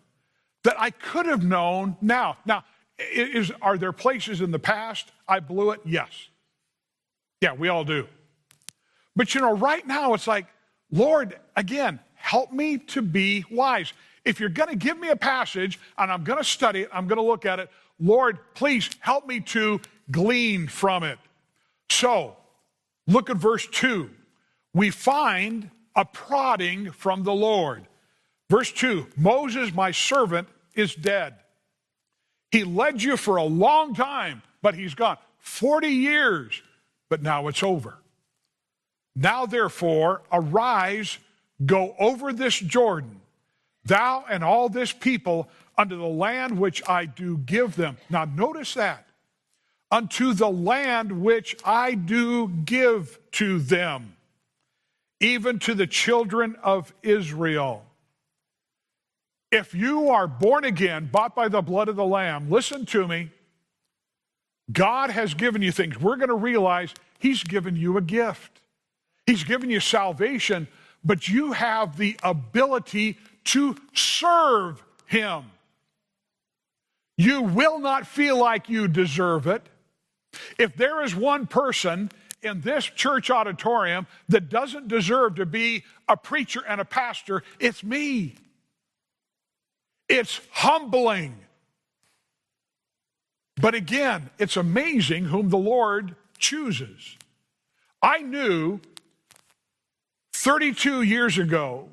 that 0.66 0.76
I 0.78 0.90
could 0.90 1.26
have 1.26 1.46
known 1.46 1.96
now. 2.02 2.36
Now, 2.46 2.66
is, 3.00 3.54
are 3.62 3.78
there 3.78 3.94
places 3.94 4.42
in 4.42 4.52
the 4.52 4.60
past 4.60 5.14
I 5.30 5.40
blew 5.40 5.72
it? 5.72 5.80
Yes. 5.86 6.28
Yeah, 7.40 7.54
we 7.54 7.70
all 7.70 7.86
do. 7.86 8.06
But 9.16 9.34
you 9.34 9.40
know, 9.40 9.56
right 9.56 9.88
now 9.88 10.14
it's 10.14 10.28
like, 10.28 10.48
Lord, 10.92 11.40
again, 11.56 12.02
help 12.28 12.52
me 12.52 12.78
to 12.78 13.02
be 13.02 13.46
wise. 13.50 13.94
If 14.26 14.42
you're 14.42 14.50
going 14.50 14.70
to 14.70 14.76
give 14.76 15.00
me 15.00 15.08
a 15.10 15.16
passage 15.16 15.80
and 15.98 16.12
I'm 16.12 16.26
going 16.26 16.38
to 16.38 16.44
study 16.44 16.82
it, 16.82 16.90
I'm 16.92 17.08
going 17.08 17.18
to 17.18 17.24
look 17.24 17.46
at 17.46 17.60
it, 17.60 17.70
Lord, 18.00 18.38
please 18.54 18.90
help 19.00 19.26
me 19.26 19.40
to 19.40 19.80
glean 20.12 20.68
from 20.68 21.04
it. 21.04 21.18
So, 21.90 22.36
look 23.08 23.30
at 23.30 23.38
verse 23.38 23.66
2. 23.68 24.10
We 24.74 24.90
find 24.90 25.70
a 25.96 26.04
prodding 26.04 26.92
from 26.92 27.24
the 27.24 27.34
Lord. 27.34 27.88
Verse 28.50 28.74
2 28.74 29.08
Moses, 29.16 29.74
my 29.74 29.92
servant, 29.92 30.50
is 30.76 30.94
dead. 30.94 31.36
He 32.52 32.66
led 32.66 33.02
you 33.02 33.16
for 33.16 33.38
a 33.38 33.44
long 33.44 33.96
time, 33.96 34.42
but 34.62 34.76
he's 34.76 34.96
gone. 34.96 35.18
40 35.40 35.88
years, 35.88 36.62
but 37.10 37.22
now 37.22 37.48
it's 37.48 37.64
over. 37.64 37.98
Now, 39.16 39.46
therefore, 39.46 40.22
arise, 40.32 41.18
go 41.66 41.96
over 42.00 42.34
this 42.34 42.58
Jordan, 42.58 43.22
thou 43.86 44.26
and 44.30 44.44
all 44.44 44.70
this 44.70 44.92
people, 44.92 45.50
unto 45.78 45.98
the 45.98 46.06
land 46.06 46.60
which 46.60 46.82
I 46.90 47.06
do 47.06 47.38
give 47.38 47.76
them. 47.76 47.98
Now, 48.10 48.26
notice 48.26 48.74
that. 48.74 49.06
Unto 49.90 50.34
the 50.34 50.50
land 50.50 51.24
which 51.24 51.56
I 51.64 51.94
do 51.94 52.50
give 52.50 53.20
to 53.34 53.60
them, 53.60 54.18
even 55.22 55.60
to 55.60 55.74
the 55.74 55.88
children 55.88 56.58
of 56.62 56.94
Israel. 57.04 57.86
If 59.50 59.74
you 59.74 60.10
are 60.10 60.28
born 60.28 60.66
again, 60.66 61.08
bought 61.10 61.36
by 61.36 61.48
the 61.48 61.62
blood 61.62 61.88
of 61.88 61.96
the 61.96 62.06
Lamb, 62.06 62.50
listen 62.50 62.86
to 62.88 63.08
me. 63.08 63.32
God 64.70 65.10
has 65.10 65.34
given 65.34 65.62
you 65.62 65.72
things. 65.72 65.98
We're 65.98 66.18
going 66.18 66.28
to 66.28 66.36
realize 66.36 66.94
He's 67.20 67.44
given 67.44 67.78
you 67.78 67.98
a 67.98 68.02
gift. 68.02 68.60
He's 69.26 69.44
given 69.44 69.70
you 69.70 69.80
salvation, 69.80 70.68
but 71.08 71.30
you 71.30 71.54
have 71.54 71.98
the 71.98 72.18
ability 72.22 73.18
to 73.46 73.78
serve 73.94 74.84
Him. 75.06 75.46
You 77.18 77.42
will 77.42 77.80
not 77.80 78.06
feel 78.06 78.38
like 78.38 78.70
you 78.70 78.90
deserve 78.90 79.48
it. 79.48 79.64
If 80.60 80.76
there 80.76 81.02
is 81.04 81.16
one 81.16 81.48
person 81.48 82.12
in 82.44 82.62
this 82.62 82.84
church 82.86 83.32
auditorium 83.32 84.06
that 84.28 84.50
doesn't 84.50 84.90
deserve 84.90 85.36
to 85.36 85.46
be 85.46 85.86
a 86.10 86.18
preacher 86.18 86.62
and 86.68 86.82
a 86.82 86.86
pastor, 86.86 87.42
it's 87.58 87.84
me. 87.84 88.36
It's 90.10 90.42
humbling. 90.52 91.36
But 93.60 93.76
again, 93.76 94.30
it's 94.38 94.58
amazing 94.58 95.26
whom 95.26 95.50
the 95.50 95.58
Lord 95.58 96.16
chooses. 96.38 97.18
I 98.02 98.20
knew 98.20 98.82
32 100.38 101.02
years 101.02 101.40
ago 101.40 101.90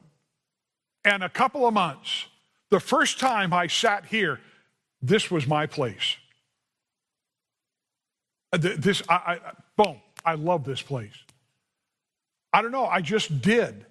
and 1.02 1.22
a 1.22 1.30
couple 1.30 1.66
of 1.66 1.72
months, 1.72 2.26
the 2.70 2.78
first 2.78 3.18
time 3.18 3.54
I 3.54 3.68
sat 3.68 4.04
here, 4.04 4.38
this 5.00 5.30
was 5.30 5.46
my 5.46 5.64
place. 5.66 6.16
Uh, 8.52 8.58
this, 8.58 9.02
I, 9.08 9.14
I, 9.14 9.38
boom, 9.76 9.96
I 10.24 10.34
love 10.34 10.64
this 10.64 10.82
place. 10.82 11.14
I 12.52 12.60
don't 12.60 12.70
know, 12.70 12.84
I 12.84 13.00
just 13.00 13.40
did. 13.40 13.86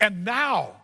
And 0.00 0.24
now 0.24 0.76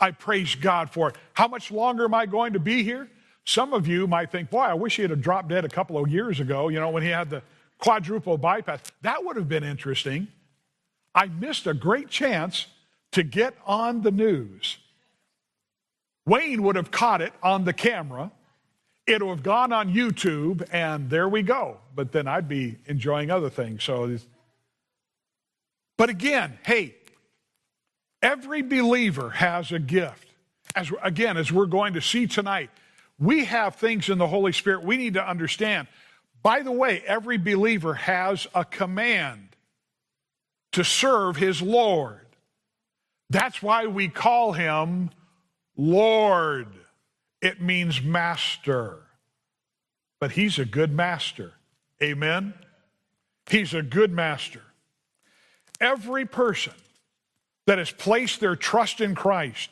I 0.00 0.10
praise 0.10 0.56
God 0.56 0.90
for 0.90 1.10
it. 1.10 1.16
How 1.34 1.46
much 1.46 1.70
longer 1.70 2.04
am 2.04 2.14
I 2.14 2.26
going 2.26 2.54
to 2.54 2.60
be 2.60 2.82
here? 2.82 3.08
Some 3.44 3.72
of 3.72 3.86
you 3.86 4.08
might 4.08 4.32
think, 4.32 4.50
boy, 4.50 4.62
I 4.62 4.74
wish 4.74 4.96
he 4.96 5.02
had 5.02 5.22
dropped 5.22 5.48
dead 5.48 5.64
a 5.64 5.68
couple 5.68 5.96
of 5.96 6.10
years 6.10 6.40
ago, 6.40 6.68
you 6.68 6.80
know, 6.80 6.90
when 6.90 7.04
he 7.04 7.08
had 7.08 7.30
the 7.30 7.42
quadruple 7.78 8.36
bypass. 8.36 8.80
That 9.02 9.24
would 9.24 9.36
have 9.36 9.48
been 9.48 9.64
interesting. 9.64 10.26
I 11.18 11.26
missed 11.26 11.66
a 11.66 11.74
great 11.74 12.08
chance 12.08 12.66
to 13.12 13.22
get 13.22 13.54
on 13.66 14.02
the 14.02 14.10
news. 14.10 14.78
Wayne 16.26 16.62
would 16.62 16.76
have 16.76 16.90
caught 16.90 17.22
it 17.22 17.32
on 17.42 17.64
the 17.64 17.72
camera. 17.72 18.30
It 19.06 19.22
would 19.22 19.30
have 19.30 19.42
gone 19.42 19.72
on 19.72 19.92
YouTube, 19.92 20.66
and 20.70 21.10
there 21.10 21.28
we 21.28 21.42
go. 21.42 21.78
But 21.94 22.12
then 22.12 22.28
I'd 22.28 22.48
be 22.48 22.76
enjoying 22.86 23.30
other 23.30 23.50
things. 23.50 23.82
So, 23.82 24.16
but 25.96 26.10
again, 26.10 26.58
hey, 26.64 26.94
Every 28.22 28.62
believer 28.62 29.30
has 29.30 29.70
a 29.70 29.78
gift. 29.78 30.26
As 30.74 30.90
again, 31.02 31.36
as 31.36 31.52
we're 31.52 31.66
going 31.66 31.94
to 31.94 32.00
see 32.00 32.26
tonight, 32.26 32.70
we 33.18 33.44
have 33.44 33.76
things 33.76 34.08
in 34.08 34.18
the 34.18 34.26
Holy 34.26 34.52
Spirit 34.52 34.82
we 34.82 34.96
need 34.96 35.14
to 35.14 35.26
understand. 35.26 35.88
By 36.42 36.62
the 36.62 36.72
way, 36.72 37.02
every 37.06 37.38
believer 37.38 37.94
has 37.94 38.46
a 38.54 38.64
command 38.64 39.47
to 40.72 40.84
serve 40.84 41.36
his 41.36 41.62
Lord. 41.62 42.26
That's 43.30 43.62
why 43.62 43.86
we 43.86 44.08
call 44.08 44.52
him 44.52 45.10
Lord. 45.76 46.68
It 47.40 47.60
means 47.60 48.02
master. 48.02 48.98
But 50.20 50.32
he's 50.32 50.58
a 50.58 50.64
good 50.64 50.92
master. 50.92 51.52
Amen? 52.02 52.54
He's 53.48 53.74
a 53.74 53.82
good 53.82 54.12
master. 54.12 54.62
Every 55.80 56.26
person 56.26 56.72
that 57.66 57.78
has 57.78 57.90
placed 57.90 58.40
their 58.40 58.56
trust 58.56 59.00
in 59.00 59.14
Christ, 59.14 59.70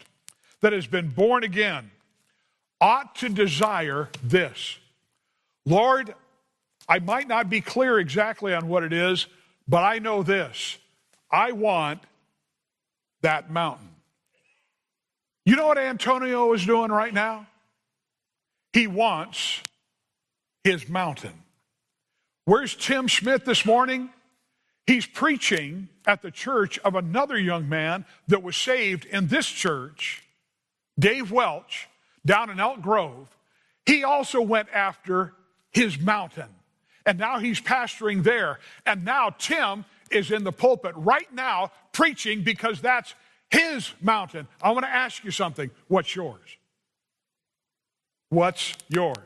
that 0.60 0.72
has 0.72 0.86
been 0.86 1.08
born 1.08 1.44
again, 1.44 1.90
ought 2.80 3.14
to 3.16 3.28
desire 3.28 4.10
this 4.22 4.78
Lord, 5.64 6.14
I 6.88 7.00
might 7.00 7.26
not 7.26 7.50
be 7.50 7.60
clear 7.60 7.98
exactly 7.98 8.54
on 8.54 8.68
what 8.68 8.84
it 8.84 8.92
is, 8.92 9.26
but 9.66 9.82
I 9.82 9.98
know 9.98 10.22
this. 10.22 10.78
I 11.30 11.52
want 11.52 12.00
that 13.22 13.50
mountain. 13.50 13.88
You 15.44 15.56
know 15.56 15.66
what 15.66 15.78
Antonio 15.78 16.52
is 16.52 16.66
doing 16.66 16.90
right 16.90 17.14
now? 17.14 17.46
He 18.72 18.86
wants 18.86 19.62
his 20.64 20.88
mountain. 20.88 21.32
Where's 22.44 22.74
Tim 22.74 23.06
Schmidt 23.06 23.44
this 23.44 23.64
morning? 23.64 24.10
He's 24.86 25.06
preaching 25.06 25.88
at 26.06 26.22
the 26.22 26.30
church 26.30 26.78
of 26.80 26.94
another 26.94 27.38
young 27.38 27.68
man 27.68 28.04
that 28.28 28.42
was 28.42 28.56
saved 28.56 29.04
in 29.04 29.28
this 29.28 29.46
church, 29.46 30.22
Dave 30.98 31.32
Welch, 31.32 31.88
down 32.24 32.50
in 32.50 32.60
Elk 32.60 32.80
Grove. 32.82 33.28
He 33.84 34.04
also 34.04 34.40
went 34.40 34.68
after 34.72 35.32
his 35.70 35.98
mountain. 35.98 36.48
And 37.04 37.18
now 37.18 37.38
he's 37.38 37.60
pastoring 37.60 38.24
there. 38.24 38.58
And 38.84 39.04
now 39.04 39.30
Tim 39.30 39.84
is 40.10 40.30
in 40.30 40.44
the 40.44 40.52
pulpit 40.52 40.92
right 40.96 41.32
now 41.32 41.72
preaching 41.92 42.42
because 42.42 42.80
that's 42.80 43.14
his 43.50 43.92
mountain. 44.00 44.48
I 44.62 44.70
want 44.70 44.84
to 44.84 44.90
ask 44.92 45.24
you 45.24 45.30
something. 45.30 45.70
What's 45.88 46.14
yours? 46.14 46.56
What's 48.28 48.74
yours? 48.88 49.16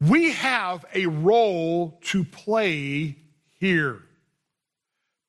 We 0.00 0.32
have 0.32 0.84
a 0.94 1.06
role 1.06 1.98
to 2.04 2.24
play 2.24 3.16
here. 3.58 4.02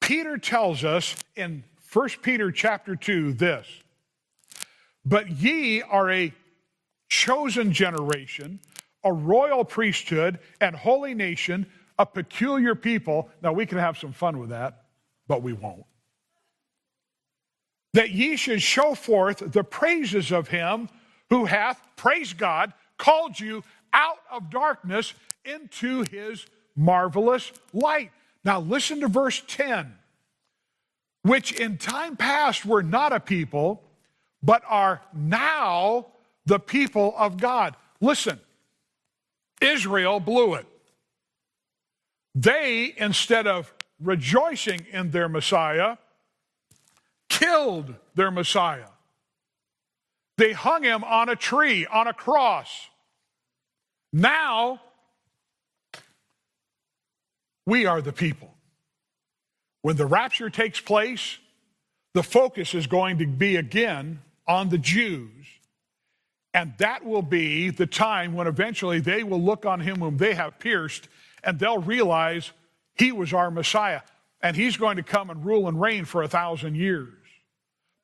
Peter 0.01 0.37
tells 0.37 0.83
us 0.83 1.15
in 1.35 1.63
1 1.93 2.09
Peter 2.21 2.51
chapter 2.51 2.95
2 2.95 3.33
this 3.33 3.67
But 5.05 5.31
ye 5.31 5.81
are 5.81 6.11
a 6.11 6.33
chosen 7.07 7.71
generation, 7.71 8.59
a 9.03 9.13
royal 9.13 9.63
priesthood, 9.63 10.39
and 10.59 10.75
holy 10.75 11.13
nation, 11.13 11.65
a 11.97 12.05
peculiar 12.05 12.75
people. 12.75 13.29
Now, 13.41 13.53
we 13.53 13.65
can 13.65 13.77
have 13.77 13.97
some 13.97 14.11
fun 14.13 14.39
with 14.39 14.49
that, 14.49 14.85
but 15.27 15.41
we 15.41 15.53
won't. 15.53 15.85
That 17.93 18.11
ye 18.11 18.35
should 18.35 18.61
show 18.61 18.93
forth 18.95 19.39
the 19.39 19.63
praises 19.63 20.31
of 20.31 20.49
him 20.49 20.89
who 21.29 21.45
hath, 21.45 21.81
praise 21.95 22.33
God, 22.33 22.73
called 22.97 23.39
you 23.39 23.63
out 23.93 24.19
of 24.31 24.49
darkness 24.49 25.13
into 25.45 26.03
his 26.11 26.45
marvelous 26.75 27.51
light. 27.73 28.11
Now 28.43 28.59
listen 28.59 28.99
to 29.01 29.07
verse 29.07 29.41
10. 29.47 29.93
Which 31.23 31.53
in 31.53 31.77
time 31.77 32.17
past 32.17 32.65
were 32.65 32.83
not 32.83 33.13
a 33.13 33.19
people, 33.19 33.81
but 34.43 34.61
are 34.67 35.01
now 35.13 36.07
the 36.45 36.59
people 36.59 37.15
of 37.17 37.37
God. 37.37 37.75
Listen, 37.99 38.39
Israel 39.59 40.19
blew 40.19 40.53
it. 40.53 40.67
They, 42.35 42.93
instead 42.97 43.47
of 43.47 43.73
rejoicing 43.99 44.85
in 44.91 45.11
their 45.11 45.29
Messiah, 45.29 45.97
killed 47.29 47.95
their 48.13 48.29
Messiah. 48.29 48.89
They 50.37 50.51
hung 50.51 50.83
him 50.83 51.03
on 51.05 51.29
a 51.29 51.35
tree, 51.35 51.85
on 51.85 52.07
a 52.07 52.13
cross. 52.13 52.89
Now, 54.11 54.81
we 57.65 57.85
are 57.85 58.01
the 58.01 58.11
people. 58.11 58.53
When 59.81 59.95
the 59.95 60.05
rapture 60.05 60.49
takes 60.49 60.81
place, 60.81 61.37
the 62.13 62.23
focus 62.23 62.73
is 62.73 62.87
going 62.87 63.19
to 63.19 63.27
be 63.27 63.55
again 63.55 64.21
on 64.47 64.69
the 64.69 64.77
Jews. 64.77 65.31
And 66.53 66.73
that 66.77 67.05
will 67.05 67.21
be 67.21 67.69
the 67.69 67.85
time 67.85 68.33
when 68.33 68.47
eventually 68.47 68.99
they 68.99 69.23
will 69.23 69.41
look 69.41 69.65
on 69.65 69.81
him 69.81 69.99
whom 69.99 70.17
they 70.17 70.33
have 70.33 70.59
pierced 70.59 71.07
and 71.45 71.59
they'll 71.59 71.79
realize 71.79 72.51
he 72.95 73.11
was 73.11 73.33
our 73.33 73.51
Messiah 73.51 74.01
and 74.41 74.55
he's 74.55 74.77
going 74.77 74.97
to 74.97 75.03
come 75.03 75.29
and 75.29 75.45
rule 75.45 75.67
and 75.67 75.79
reign 75.79 76.05
for 76.05 76.23
a 76.23 76.27
thousand 76.27 76.75
years. 76.75 77.13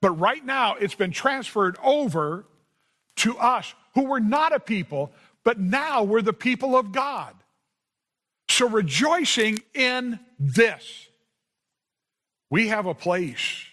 But 0.01 0.11
right 0.11 0.43
now, 0.43 0.75
it's 0.75 0.95
been 0.95 1.11
transferred 1.11 1.77
over 1.83 2.45
to 3.17 3.37
us 3.37 3.73
who 3.93 4.05
were 4.05 4.19
not 4.19 4.53
a 4.53 4.59
people, 4.59 5.11
but 5.43 5.59
now 5.59 6.03
we're 6.03 6.21
the 6.21 6.33
people 6.33 6.75
of 6.75 6.91
God. 6.91 7.35
So 8.49 8.67
rejoicing 8.67 9.59
in 9.73 10.19
this, 10.39 11.07
we 12.49 12.69
have 12.69 12.85
a 12.85 12.93
place. 12.95 13.65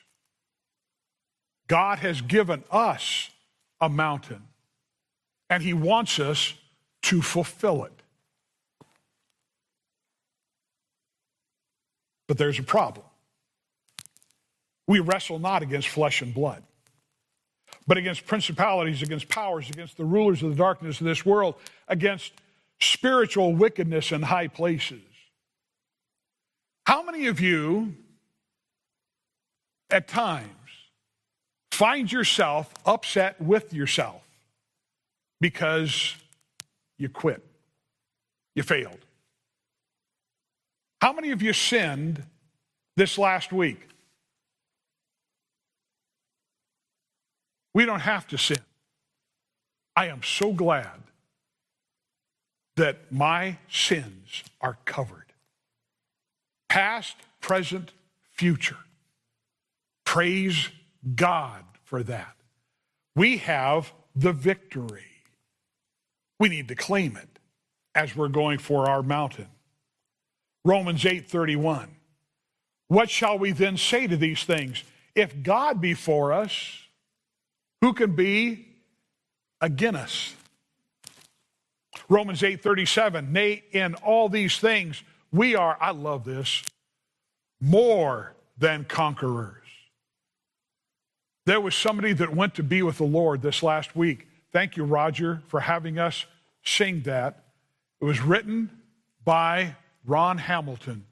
God 1.67 1.99
has 1.99 2.21
given 2.21 2.65
us 2.71 3.31
a 3.81 3.89
mountain, 3.89 4.43
and 5.51 5.63
He 5.63 5.73
wants 5.73 6.19
us 6.19 6.55
to 7.03 7.23
fulfill 7.23 7.85
it. 7.85 8.03
But 12.29 12.39
there's 12.39 12.59
a 12.59 12.63
problem. 12.63 13.07
We 14.87 15.01
wrestle 15.01 15.39
not 15.39 15.63
against 15.63 15.89
flesh 15.89 16.23
and 16.23 16.33
blood, 16.33 16.63
but 17.87 17.97
against 17.97 18.27
principalities, 18.27 19.03
against 19.03 19.29
powers, 19.29 19.69
against 19.69 19.97
the 19.97 20.05
rulers 20.05 20.43
of 20.43 20.51
the 20.51 20.57
darkness 20.57 21.01
of 21.01 21.07
this 21.07 21.27
world, 21.27 21.57
against 21.89 22.33
spiritual 22.79 23.55
wickedness 23.55 24.13
in 24.13 24.23
high 24.23 24.49
places. 24.49 25.01
How 26.87 27.03
many 27.03 27.27
of 27.27 27.41
you 27.41 27.95
at 29.91 30.09
times 30.09 30.49
find 31.71 32.11
yourself 32.11 32.73
upset 32.87 33.41
with 33.41 33.75
yourself 33.75 34.23
because 35.41 36.15
you 36.99 37.09
quit? 37.09 37.45
You 38.55 38.63
failed. 38.63 39.05
How 41.01 41.13
many 41.13 41.31
of 41.31 41.43
you 41.43 41.53
sinned 41.53 42.25
this 42.97 43.19
last 43.19 43.53
week? 43.53 43.89
We 47.75 47.85
don't 47.85 48.01
have 48.01 48.27
to 48.29 48.39
sin. 48.39 48.59
I 49.95 50.07
am 50.09 50.23
so 50.23 50.53
glad 50.53 51.03
that 52.77 53.13
my 53.13 53.59
sins 53.69 54.45
are 54.61 54.79
covered. 54.85 55.33
Past, 56.69 57.17
present, 57.41 57.93
future. 58.33 58.79
Praise 60.05 60.69
God 61.15 61.65
for 61.85 62.03
that. 62.03 62.35
We 63.15 63.39
have 63.39 63.93
the 64.15 64.33
victory. 64.33 65.05
We 66.41 66.49
need 66.49 66.69
to 66.69 66.75
claim 66.75 67.17
it 67.17 67.39
as 67.95 68.15
we're 68.15 68.29
going 68.29 68.59
for 68.59 68.89
our 68.89 69.03
mountain. 69.03 69.49
Romans 70.69 71.07
8:31. 71.07 71.97
What 72.89 73.09
shall 73.09 73.39
we 73.39 73.53
then 73.53 73.79
say 73.79 74.07
to 74.07 74.19
these 74.19 74.45
things? 74.45 74.85
If 75.15 75.43
God 75.43 75.81
be 75.81 75.95
for 75.95 76.31
us, 76.31 76.83
who 77.81 77.95
can 77.95 78.15
be 78.15 78.69
against 79.63 79.99
us? 79.99 80.37
Romans 82.11 82.43
8:37, 82.43 83.33
nay, 83.33 83.65
in 83.73 83.95
all 83.95 84.29
these 84.29 84.59
things 84.59 85.03
we 85.33 85.55
are, 85.55 85.79
I 85.81 85.93
love 85.93 86.25
this, 86.25 86.63
more 87.63 88.35
than 88.59 88.85
conquerors. 88.85 89.67
There 91.47 91.63
was 91.63 91.75
somebody 91.75 92.13
that 92.13 92.37
went 92.37 92.55
to 92.57 92.63
be 92.63 92.83
with 92.83 92.99
the 92.99 93.05
Lord 93.05 93.41
this 93.41 93.63
last 93.63 93.97
week. 93.97 94.29
Thank 94.53 94.77
you, 94.77 94.85
Roger, 94.85 95.43
for 95.47 95.61
having 95.61 95.99
us 95.99 96.27
sing 96.63 97.01
that. 97.05 97.43
It 98.03 98.05
was 98.05 98.21
written 98.21 98.83
by 99.25 99.75
Ron 100.09 100.39
Hamilton. 100.39 101.05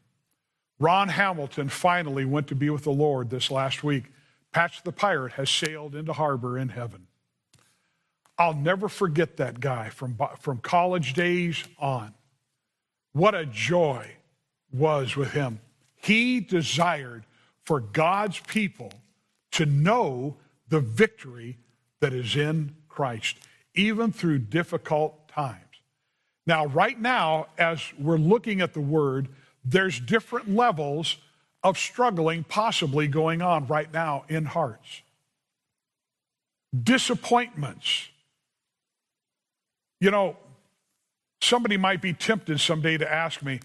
Ron 0.78 1.08
Hamilton 1.08 1.68
finally 1.68 2.24
went 2.24 2.48
to 2.48 2.54
be 2.54 2.70
with 2.70 2.84
the 2.84 2.90
Lord 2.90 3.28
this 3.28 3.50
last 3.50 3.84
week. 3.84 4.04
Patch 4.52 4.82
the 4.82 4.92
Pirate 4.92 5.34
has 5.34 5.50
sailed 5.50 5.94
into 5.94 6.14
harbor 6.14 6.58
in 6.58 6.70
heaven. 6.70 7.06
I'll 8.38 8.54
never 8.54 8.88
forget 8.88 9.36
that 9.36 9.60
guy 9.60 9.90
from, 9.90 10.18
from 10.40 10.58
college 10.58 11.12
days 11.12 11.62
on. 11.78 12.14
What 13.12 13.34
a 13.34 13.44
joy 13.46 14.16
was 14.72 15.14
with 15.14 15.32
him. 15.32 15.60
He 15.96 16.40
desired 16.40 17.24
for 17.64 17.80
God's 17.80 18.40
people 18.40 18.92
to 19.52 19.66
know 19.66 20.36
the 20.68 20.80
victory 20.80 21.58
that 22.00 22.14
is 22.14 22.34
in 22.34 22.76
Christ, 22.88 23.36
even 23.74 24.10
through 24.10 24.38
difficult 24.38 25.28
times. 25.28 25.65
Now, 26.46 26.66
right 26.66 26.98
now, 26.98 27.46
as 27.58 27.82
we're 27.98 28.18
looking 28.18 28.60
at 28.60 28.72
the 28.72 28.80
word, 28.80 29.28
there's 29.64 29.98
different 29.98 30.54
levels 30.54 31.16
of 31.64 31.76
struggling 31.76 32.44
possibly 32.44 33.08
going 33.08 33.42
on 33.42 33.66
right 33.66 33.92
now 33.92 34.24
in 34.28 34.44
hearts. 34.44 35.02
Disappointments, 36.80 38.08
you 40.00 40.10
know, 40.12 40.36
somebody 41.40 41.76
might 41.76 42.00
be 42.00 42.12
tempted 42.12 42.60
someday 42.60 42.96
to 42.96 43.10
ask 43.10 43.42
me, 43.42 43.58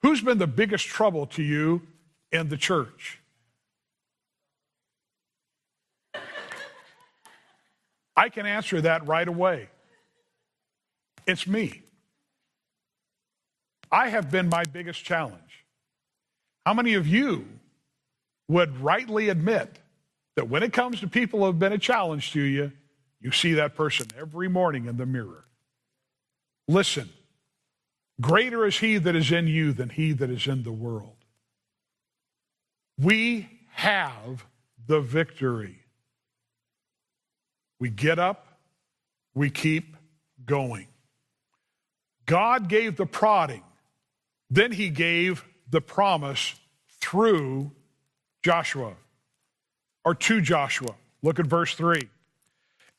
who's 0.00 0.22
been 0.22 0.38
the 0.38 0.46
biggest 0.46 0.86
trouble 0.86 1.26
to 1.26 1.42
you 1.42 1.82
in 2.30 2.48
the 2.48 2.56
church? 2.56 3.18
I 8.16 8.28
can 8.30 8.46
answer 8.46 8.80
that 8.80 9.06
right 9.06 9.28
away. 9.28 9.68
It's 11.26 11.46
me. 11.46 11.82
I 13.92 14.08
have 14.08 14.30
been 14.30 14.48
my 14.48 14.64
biggest 14.64 15.04
challenge. 15.04 15.66
How 16.64 16.72
many 16.72 16.94
of 16.94 17.06
you 17.06 17.46
would 18.48 18.80
rightly 18.80 19.28
admit 19.28 19.78
that 20.36 20.48
when 20.48 20.62
it 20.62 20.72
comes 20.72 21.00
to 21.00 21.08
people 21.08 21.40
who 21.40 21.46
have 21.46 21.58
been 21.58 21.72
a 21.72 21.78
challenge 21.78 22.32
to 22.32 22.40
you, 22.40 22.72
you 23.20 23.30
see 23.30 23.54
that 23.54 23.76
person 23.76 24.06
every 24.18 24.48
morning 24.48 24.86
in 24.86 24.96
the 24.96 25.06
mirror? 25.06 25.44
Listen, 26.66 27.10
greater 28.20 28.64
is 28.64 28.78
he 28.78 28.96
that 28.96 29.14
is 29.14 29.30
in 29.30 29.46
you 29.46 29.72
than 29.72 29.90
he 29.90 30.12
that 30.12 30.30
is 30.30 30.46
in 30.46 30.62
the 30.62 30.72
world. 30.72 31.16
We 32.98 33.48
have 33.72 34.46
the 34.86 35.00
victory. 35.00 35.80
We 37.78 37.90
get 37.90 38.18
up, 38.18 38.46
we 39.34 39.50
keep 39.50 39.96
going. 40.46 40.86
God 42.26 42.68
gave 42.68 42.96
the 42.96 43.06
prodding, 43.06 43.64
then 44.52 44.70
he 44.70 44.90
gave 44.90 45.44
the 45.70 45.80
promise 45.80 46.54
through 47.00 47.70
Joshua 48.42 48.92
or 50.04 50.14
to 50.14 50.42
Joshua. 50.42 50.94
Look 51.22 51.38
at 51.38 51.46
verse 51.46 51.74
3. 51.74 52.02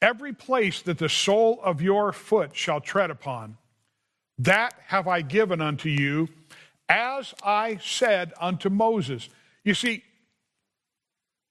Every 0.01 0.33
place 0.33 0.81
that 0.81 0.97
the 0.97 1.09
sole 1.09 1.59
of 1.63 1.79
your 1.79 2.11
foot 2.11 2.55
shall 2.55 2.81
tread 2.81 3.11
upon, 3.11 3.57
that 4.39 4.73
have 4.87 5.07
I 5.07 5.21
given 5.21 5.61
unto 5.61 5.89
you, 5.89 6.27
as 6.89 7.35
I 7.43 7.77
said 7.77 8.33
unto 8.41 8.69
Moses. 8.69 9.29
You 9.63 9.75
see, 9.75 10.03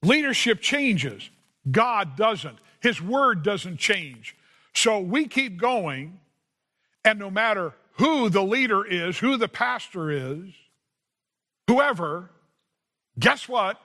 leadership 0.03 0.61
changes, 0.61 1.31
God 1.71 2.17
doesn't. 2.17 2.59
His 2.81 3.01
word 3.01 3.45
doesn't 3.45 3.77
change. 3.77 4.35
So 4.75 4.99
we 4.99 5.29
keep 5.29 5.59
going, 5.59 6.19
and 7.05 7.21
no 7.21 7.31
matter 7.31 7.73
who 7.93 8.29
the 8.29 8.43
leader 8.43 8.85
is, 8.85 9.19
who 9.19 9.37
the 9.37 9.49
pastor 9.49 10.11
is, 10.11 10.51
whoever, 11.69 12.31
guess 13.19 13.49
what? 13.49 13.81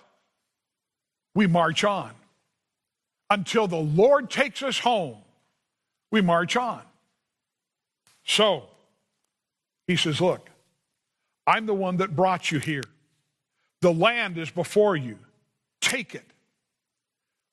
We 1.35 1.47
march 1.47 1.83
on 1.83 2.11
until 3.29 3.67
the 3.67 3.75
Lord 3.75 4.29
takes 4.29 4.63
us 4.63 4.79
home, 4.79 5.17
we 6.11 6.21
march 6.21 6.55
on. 6.55 6.81
So, 8.25 8.63
he 9.87 9.95
says, 9.95 10.19
Look, 10.21 10.49
I'm 11.45 11.65
the 11.65 11.73
one 11.73 11.97
that 11.97 12.15
brought 12.15 12.51
you 12.51 12.59
here. 12.59 12.83
The 13.81 13.93
land 13.93 14.37
is 14.37 14.49
before 14.49 14.95
you. 14.95 15.17
Take 15.81 16.15
it. 16.15 16.25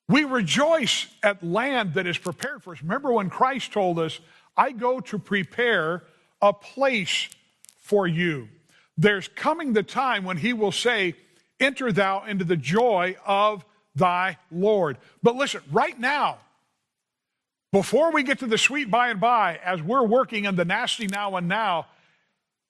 We 0.07 0.23
rejoice 0.23 1.07
at 1.23 1.43
land 1.43 1.95
that 1.95 2.05
is 2.05 2.17
prepared 2.17 2.63
for 2.63 2.73
us. 2.73 2.81
Remember 2.81 3.11
when 3.11 3.29
Christ 3.29 3.71
told 3.71 3.99
us, 3.99 4.19
I 4.55 4.71
go 4.71 4.99
to 4.99 5.17
prepare 5.17 6.03
a 6.41 6.53
place 6.53 7.29
for 7.79 8.07
you. 8.07 8.49
There's 8.97 9.27
coming 9.27 9.73
the 9.73 9.83
time 9.83 10.23
when 10.23 10.37
he 10.37 10.53
will 10.53 10.71
say, 10.71 11.15
Enter 11.59 11.91
thou 11.91 12.25
into 12.25 12.43
the 12.43 12.57
joy 12.57 13.15
of 13.25 13.63
thy 13.95 14.37
Lord. 14.51 14.97
But 15.23 15.35
listen, 15.35 15.61
right 15.71 15.97
now, 15.97 16.39
before 17.71 18.11
we 18.11 18.23
get 18.23 18.39
to 18.39 18.47
the 18.47 18.57
sweet 18.57 18.91
by 18.91 19.09
and 19.09 19.19
by, 19.19 19.59
as 19.63 19.81
we're 19.81 20.05
working 20.05 20.45
in 20.45 20.55
the 20.55 20.65
nasty 20.65 21.07
now 21.07 21.35
and 21.35 21.47
now, 21.47 21.87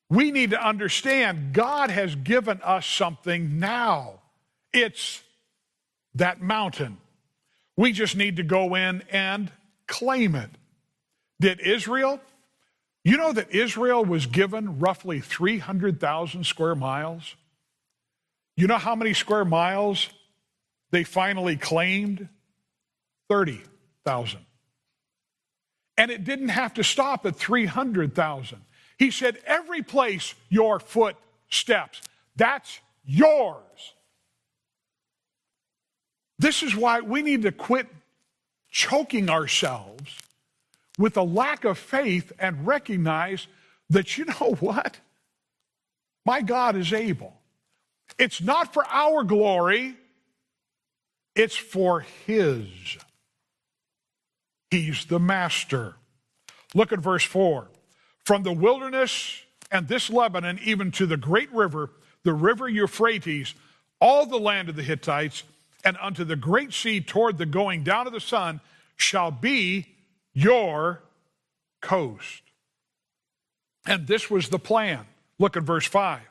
we 0.09 0.31
need 0.31 0.51
to 0.51 0.63
understand 0.63 1.53
God 1.53 1.89
has 1.89 2.15
given 2.15 2.61
us 2.61 2.85
something 2.85 3.59
now. 3.59 4.21
It's 4.71 5.23
that 6.15 6.41
mountain. 6.41 6.97
We 7.75 7.91
just 7.91 8.15
need 8.15 8.37
to 8.37 8.43
go 8.43 8.75
in 8.75 9.03
and 9.11 9.51
claim 9.87 10.35
it. 10.35 10.49
Did 11.39 11.59
Israel? 11.59 12.21
You 13.05 13.17
know 13.17 13.31
that 13.33 13.51
Israel 13.51 14.03
was 14.03 14.25
given 14.25 14.79
roughly 14.79 15.19
300,000 15.19 16.43
square 16.43 16.73
miles? 16.73 17.35
You 18.57 18.65
know 18.65 18.79
how 18.79 18.95
many 18.95 19.13
square 19.13 19.45
miles 19.45 20.09
they 20.89 21.03
finally 21.03 21.55
claimed? 21.55 22.27
30,000. 23.29 24.39
And 25.97 26.09
it 26.09 26.23
didn't 26.23 26.49
have 26.49 26.73
to 26.73 26.83
stop 26.83 27.27
at 27.27 27.35
300,000. 27.35 28.61
He 28.97 29.11
said, 29.11 29.37
Every 29.45 29.83
place 29.83 30.33
your 30.49 30.79
foot 30.79 31.15
steps, 31.47 32.01
that's 32.35 32.79
yours. 33.05 33.93
This 36.39 36.63
is 36.63 36.75
why 36.75 37.01
we 37.01 37.21
need 37.21 37.43
to 37.43 37.51
quit 37.51 37.87
choking 38.71 39.29
ourselves 39.29 40.17
with 40.97 41.17
a 41.17 41.23
lack 41.23 41.65
of 41.65 41.77
faith 41.77 42.31
and 42.39 42.65
recognize 42.65 43.47
that, 43.89 44.17
you 44.17 44.25
know 44.25 44.55
what? 44.59 44.99
My 46.25 46.41
God 46.41 46.75
is 46.75 46.91
able. 46.93 47.33
It's 48.17 48.41
not 48.41 48.73
for 48.73 48.85
our 48.87 49.23
glory, 49.23 49.95
it's 51.35 51.55
for 51.55 52.01
His. 52.25 52.67
He's 54.71 55.05
the 55.05 55.19
master. 55.19 55.95
Look 56.73 56.91
at 56.91 56.99
verse 56.99 57.23
4. 57.23 57.67
From 58.25 58.43
the 58.43 58.51
wilderness 58.51 59.41
and 59.71 59.87
this 59.87 60.09
Lebanon, 60.09 60.59
even 60.63 60.91
to 60.93 61.05
the 61.05 61.17
great 61.17 61.51
river, 61.53 61.91
the 62.23 62.33
river 62.33 62.67
Euphrates, 62.67 63.53
all 64.01 64.25
the 64.25 64.39
land 64.39 64.69
of 64.69 64.75
the 64.75 64.83
Hittites, 64.83 65.43
and 65.83 65.97
unto 66.01 66.23
the 66.23 66.35
great 66.35 66.73
sea 66.73 66.99
toward 66.99 67.37
the 67.37 67.45
going 67.45 67.83
down 67.83 68.07
of 68.07 68.13
the 68.13 68.19
sun 68.19 68.59
shall 68.97 69.31
be 69.31 69.94
your 70.35 71.01
coast. 71.81 72.43
And 73.87 74.05
this 74.05 74.29
was 74.29 74.49
the 74.49 74.59
plan. 74.59 75.05
Look 75.39 75.57
at 75.57 75.63
verse 75.63 75.87
5. 75.87 76.21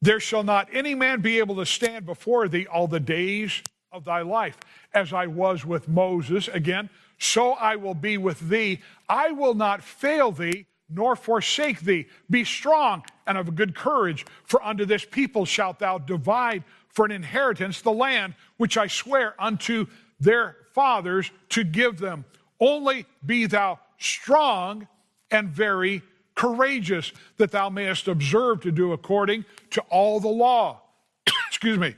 There 0.00 0.20
shall 0.20 0.44
not 0.44 0.68
any 0.72 0.94
man 0.94 1.20
be 1.20 1.38
able 1.38 1.56
to 1.56 1.66
stand 1.66 2.06
before 2.06 2.48
thee 2.48 2.66
all 2.66 2.86
the 2.86 3.00
days 3.00 3.62
of 3.92 4.04
thy 4.04 4.22
life. 4.22 4.56
As 4.94 5.12
I 5.12 5.26
was 5.26 5.64
with 5.64 5.88
Moses, 5.88 6.48
again, 6.48 6.88
so 7.18 7.52
I 7.52 7.76
will 7.76 7.94
be 7.94 8.16
with 8.16 8.40
thee. 8.48 8.80
I 9.08 9.32
will 9.32 9.54
not 9.54 9.82
fail 9.82 10.32
thee 10.32 10.66
nor 10.88 11.14
forsake 11.16 11.80
thee. 11.80 12.06
Be 12.28 12.44
strong 12.44 13.04
and 13.26 13.38
of 13.38 13.54
good 13.54 13.74
courage, 13.74 14.26
for 14.44 14.62
unto 14.62 14.84
this 14.84 15.04
people 15.04 15.44
shalt 15.44 15.78
thou 15.78 15.98
divide 15.98 16.64
for 16.88 17.04
an 17.04 17.12
inheritance 17.12 17.80
the 17.80 17.92
land 17.92 18.34
which 18.56 18.76
I 18.76 18.88
swear 18.88 19.34
unto 19.38 19.86
their 20.18 20.56
fathers 20.72 21.30
to 21.50 21.62
give 21.62 21.98
them. 21.98 22.24
Only 22.60 23.06
be 23.24 23.46
thou 23.46 23.80
strong 23.98 24.86
and 25.30 25.48
very 25.48 26.02
courageous, 26.34 27.12
that 27.36 27.50
thou 27.50 27.68
mayest 27.68 28.08
observe 28.08 28.60
to 28.62 28.72
do 28.72 28.92
according 28.92 29.44
to 29.70 29.80
all 29.90 30.20
the 30.20 30.28
law, 30.28 30.80
excuse 31.48 31.78
me, 31.78 31.94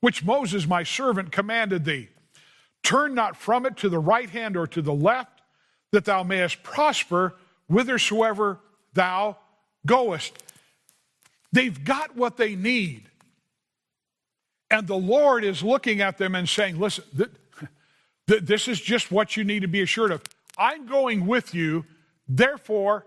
which 0.00 0.24
Moses 0.24 0.66
my 0.66 0.82
servant 0.82 1.32
commanded 1.32 1.84
thee. 1.84 2.08
Turn 2.82 3.14
not 3.14 3.36
from 3.36 3.66
it 3.66 3.76
to 3.78 3.88
the 3.88 3.98
right 3.98 4.30
hand 4.30 4.56
or 4.56 4.66
to 4.66 4.82
the 4.82 4.92
left, 4.92 5.40
that 5.92 6.04
thou 6.04 6.22
mayest 6.22 6.62
prosper 6.62 7.34
whithersoever 7.68 8.58
thou 8.92 9.36
goest. 9.86 10.42
They've 11.52 11.84
got 11.84 12.16
what 12.16 12.36
they 12.36 12.54
need. 12.54 13.04
And 14.70 14.86
the 14.86 14.96
Lord 14.96 15.44
is 15.44 15.62
looking 15.62 16.00
at 16.00 16.18
them 16.18 16.34
and 16.34 16.48
saying, 16.48 16.78
Listen, 16.78 17.04
th- 17.16 17.30
th- 18.28 18.42
this 18.42 18.68
is 18.68 18.80
just 18.80 19.10
what 19.10 19.36
you 19.36 19.44
need 19.44 19.60
to 19.60 19.68
be 19.68 19.82
assured 19.82 20.12
of. 20.12 20.22
I'm 20.58 20.86
going 20.86 21.26
with 21.26 21.54
you, 21.54 21.84
therefore, 22.28 23.06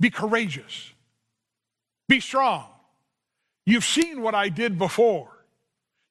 be 0.00 0.10
courageous, 0.10 0.92
be 2.08 2.20
strong. 2.20 2.66
You've 3.66 3.84
seen 3.84 4.20
what 4.20 4.34
I 4.34 4.50
did 4.50 4.78
before, 4.78 5.30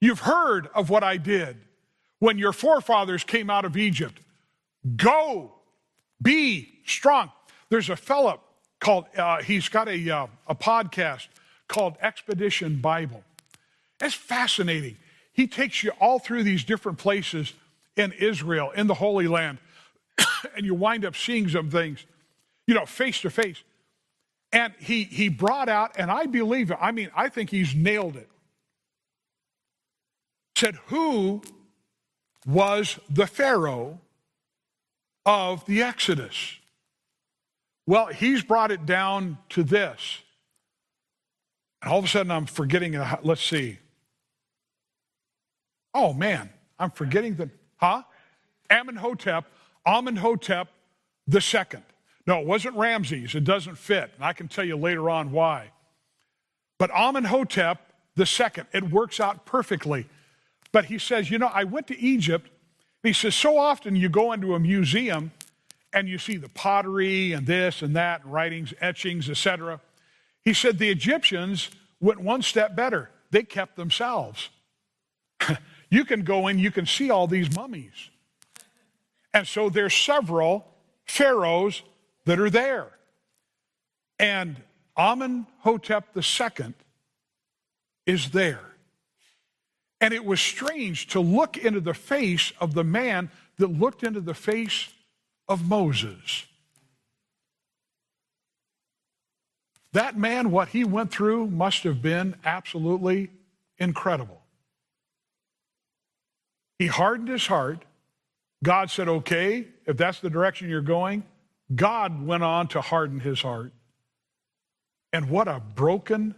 you've 0.00 0.20
heard 0.20 0.68
of 0.74 0.90
what 0.90 1.04
I 1.04 1.16
did 1.16 1.56
when 2.18 2.38
your 2.38 2.52
forefathers 2.52 3.22
came 3.24 3.50
out 3.50 3.64
of 3.64 3.76
Egypt. 3.76 4.20
Go, 4.96 5.52
be 6.20 6.80
strong. 6.84 7.30
There's 7.70 7.90
a 7.90 7.96
fellow 7.96 8.40
called, 8.80 9.06
uh, 9.16 9.42
he's 9.42 9.68
got 9.68 9.88
a, 9.88 10.10
uh, 10.10 10.26
a 10.46 10.54
podcast 10.54 11.28
called 11.68 11.96
Expedition 12.00 12.80
Bible. 12.80 13.22
It's 14.00 14.14
fascinating. 14.14 14.96
He 15.34 15.48
takes 15.48 15.82
you 15.82 15.90
all 16.00 16.18
through 16.18 16.44
these 16.44 16.64
different 16.64 16.96
places 16.96 17.52
in 17.96 18.12
Israel, 18.12 18.70
in 18.70 18.86
the 18.86 18.94
Holy 18.94 19.28
Land, 19.28 19.58
and 20.56 20.64
you 20.64 20.74
wind 20.74 21.04
up 21.04 21.16
seeing 21.16 21.48
some 21.48 21.70
things, 21.70 22.06
you 22.66 22.74
know, 22.74 22.86
face 22.86 23.20
to 23.22 23.30
face. 23.30 23.62
And 24.52 24.72
he, 24.78 25.02
he 25.04 25.28
brought 25.28 25.68
out, 25.68 25.96
and 25.98 26.10
I 26.10 26.26
believe 26.26 26.70
it, 26.70 26.78
I 26.80 26.92
mean, 26.92 27.10
I 27.16 27.28
think 27.28 27.50
he's 27.50 27.74
nailed 27.74 28.16
it. 28.16 28.30
Said, 30.56 30.76
Who 30.86 31.42
was 32.46 33.00
the 33.10 33.26
Pharaoh 33.26 34.00
of 35.26 35.66
the 35.66 35.82
Exodus? 35.82 36.58
Well, 37.86 38.06
he's 38.06 38.44
brought 38.44 38.70
it 38.70 38.86
down 38.86 39.38
to 39.50 39.64
this. 39.64 40.22
And 41.82 41.92
all 41.92 41.98
of 41.98 42.04
a 42.04 42.08
sudden, 42.08 42.30
I'm 42.30 42.46
forgetting, 42.46 42.96
let's 43.22 43.42
see. 43.44 43.78
Oh, 45.94 46.12
man, 46.12 46.50
I'm 46.78 46.90
forgetting 46.90 47.36
the, 47.36 47.48
huh? 47.76 48.02
Amenhotep, 48.68 49.44
Amenhotep 49.86 50.68
the 51.26 51.40
second. 51.40 51.84
No, 52.26 52.40
it 52.40 52.46
wasn't 52.46 52.76
Ramses. 52.76 53.34
It 53.34 53.44
doesn't 53.44 53.76
fit. 53.76 54.10
And 54.16 54.24
I 54.24 54.32
can 54.32 54.48
tell 54.48 54.64
you 54.64 54.76
later 54.76 55.08
on 55.08 55.30
why. 55.30 55.70
But 56.78 56.90
Amenhotep 56.90 57.78
the 58.16 58.26
second, 58.26 58.66
it 58.72 58.90
works 58.90 59.20
out 59.20 59.44
perfectly. 59.44 60.06
But 60.72 60.86
he 60.86 60.98
says, 60.98 61.30
you 61.30 61.38
know, 61.38 61.50
I 61.52 61.64
went 61.64 61.86
to 61.88 61.98
Egypt. 61.98 62.50
he 63.02 63.12
says, 63.12 63.34
so 63.34 63.58
often 63.58 63.96
you 63.96 64.08
go 64.08 64.32
into 64.32 64.54
a 64.54 64.60
museum 64.60 65.32
and 65.92 66.08
you 66.08 66.18
see 66.18 66.36
the 66.36 66.48
pottery 66.48 67.32
and 67.32 67.46
this 67.46 67.82
and 67.82 67.94
that, 67.94 68.24
writings, 68.26 68.72
etchings, 68.80 69.30
etc. 69.30 69.80
He 70.42 70.52
said 70.52 70.78
the 70.78 70.90
Egyptians 70.90 71.70
went 72.00 72.20
one 72.20 72.42
step 72.42 72.74
better. 72.74 73.10
They 73.30 73.42
kept 73.42 73.76
themselves. 73.76 74.50
you 75.94 76.04
can 76.04 76.22
go 76.22 76.48
in, 76.48 76.58
you 76.58 76.70
can 76.70 76.86
see 76.86 77.10
all 77.10 77.26
these 77.26 77.54
mummies. 77.54 78.10
And 79.32 79.46
so 79.46 79.68
there's 79.68 79.94
several 79.94 80.66
pharaohs 81.04 81.82
that 82.24 82.38
are 82.38 82.50
there. 82.50 82.88
And 84.18 84.56
Amenhotep 84.96 86.16
II 86.16 86.74
is 88.06 88.30
there. 88.30 88.60
And 90.00 90.14
it 90.14 90.24
was 90.24 90.40
strange 90.40 91.08
to 91.08 91.20
look 91.20 91.56
into 91.56 91.80
the 91.80 91.94
face 91.94 92.52
of 92.60 92.74
the 92.74 92.84
man 92.84 93.30
that 93.58 93.68
looked 93.68 94.02
into 94.02 94.20
the 94.20 94.34
face 94.34 94.92
of 95.48 95.68
Moses. 95.68 96.44
That 99.92 100.18
man, 100.18 100.50
what 100.50 100.68
he 100.68 100.84
went 100.84 101.10
through 101.10 101.46
must 101.46 101.84
have 101.84 102.02
been 102.02 102.34
absolutely 102.44 103.30
incredible. 103.78 104.43
He 106.78 106.86
hardened 106.86 107.28
his 107.28 107.46
heart. 107.46 107.84
God 108.62 108.90
said, 108.90 109.08
okay, 109.08 109.66
if 109.86 109.96
that's 109.96 110.20
the 110.20 110.30
direction 110.30 110.68
you're 110.68 110.80
going. 110.80 111.24
God 111.74 112.26
went 112.26 112.42
on 112.42 112.68
to 112.68 112.80
harden 112.80 113.20
his 113.20 113.40
heart. 113.40 113.72
And 115.12 115.30
what 115.30 115.48
a 115.48 115.60
broken 115.60 116.34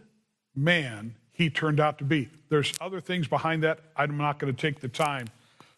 man 0.55 1.15
he 1.31 1.49
turned 1.49 1.79
out 1.79 1.97
to 1.99 2.03
be. 2.03 2.29
There's 2.49 2.73
other 2.81 3.01
things 3.01 3.27
behind 3.27 3.63
that. 3.63 3.79
I'm 3.95 4.17
not 4.17 4.39
going 4.39 4.53
to 4.53 4.59
take 4.59 4.79
the 4.79 4.87
time 4.87 5.27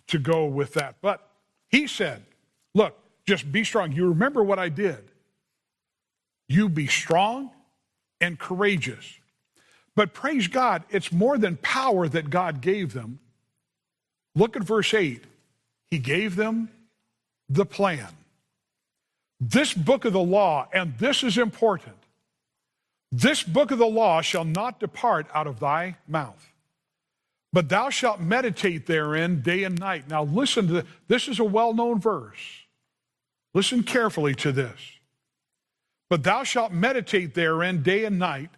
to 0.08 0.19
go 0.19 0.45
with 0.45 0.74
that. 0.74 0.95
But 1.02 1.28
he 1.67 1.88
said, 1.88 2.24
look, 2.74 2.98
just 3.28 3.52
be 3.52 3.63
strong. 3.63 3.91
You 3.91 4.10
remember 4.10 4.43
what 4.43 4.60
I 4.60 4.69
did. 4.69 5.12
You 6.48 6.67
be 6.67 6.88
strong 6.88 7.52
and 8.19 8.39
courageous. 8.39 9.06
But 9.95 10.13
praise 10.13 10.48
God, 10.48 10.84
it's 10.89 11.12
more 11.12 11.38
than 11.38 11.58
power 11.58 12.08
that 12.08 12.30
God 12.30 12.62
gave 12.62 12.93
them. 12.93 13.19
Look 14.36 14.56
at 14.56 14.63
verse 14.63 14.94
8. 14.94 15.24
He 15.89 15.98
gave 15.98 16.36
them 16.36 16.70
the 17.50 17.65
plan. 17.65 18.10
This 19.39 19.74
book 19.74 20.06
of 20.06 20.13
the 20.13 20.20
law, 20.20 20.68
and 20.74 20.98
this 20.98 21.24
is 21.24 21.38
important, 21.38 21.96
this 23.12 23.42
book 23.42 23.72
of 23.72 23.80
the 23.80 23.88
law 23.88 24.22
shall 24.22 24.46
not 24.46 24.80
depart 24.80 25.28
out 25.34 25.48
of 25.48 25.60
thy 25.60 25.98
mouth, 26.08 26.54
but 27.52 27.70
thou 27.70 27.89
shalt 27.89 28.20
meditate 28.20 28.86
therein 28.86 29.42
day 29.42 29.63
and 29.63 29.80
night. 29.80 30.08
Now, 30.08 30.24
listen 30.24 30.68
to 30.68 30.74
this. 30.74 30.86
This 31.08 31.28
is 31.28 31.39
a 31.39 31.44
well 31.44 31.74
known 31.74 32.00
verse. 32.00 32.38
Listen 33.56 33.82
carefully 33.82 34.36
to 34.36 34.52
this. 34.52 34.80
But 36.10 36.24
thou 36.24 36.44
shalt 36.44 36.72
meditate 36.72 37.34
therein 37.34 37.82
day 37.82 38.06
and 38.06 38.20
night, 38.20 38.50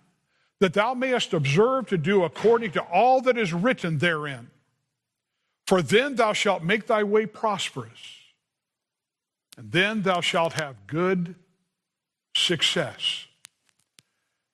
that 0.59 0.73
thou 0.73 0.93
mayest 0.93 1.33
observe 1.33 1.87
to 1.87 1.97
do 1.97 2.23
according 2.23 2.71
to 2.71 2.81
all 2.81 3.21
that 3.21 3.37
is 3.37 3.53
written 3.53 3.99
therein. 3.99 4.49
For 5.71 5.81
then 5.81 6.15
thou 6.15 6.33
shalt 6.33 6.63
make 6.63 6.87
thy 6.87 7.03
way 7.03 7.25
prosperous, 7.25 8.17
and 9.57 9.71
then 9.71 10.01
thou 10.01 10.19
shalt 10.19 10.51
have 10.51 10.85
good 10.85 11.35
success. 12.35 13.25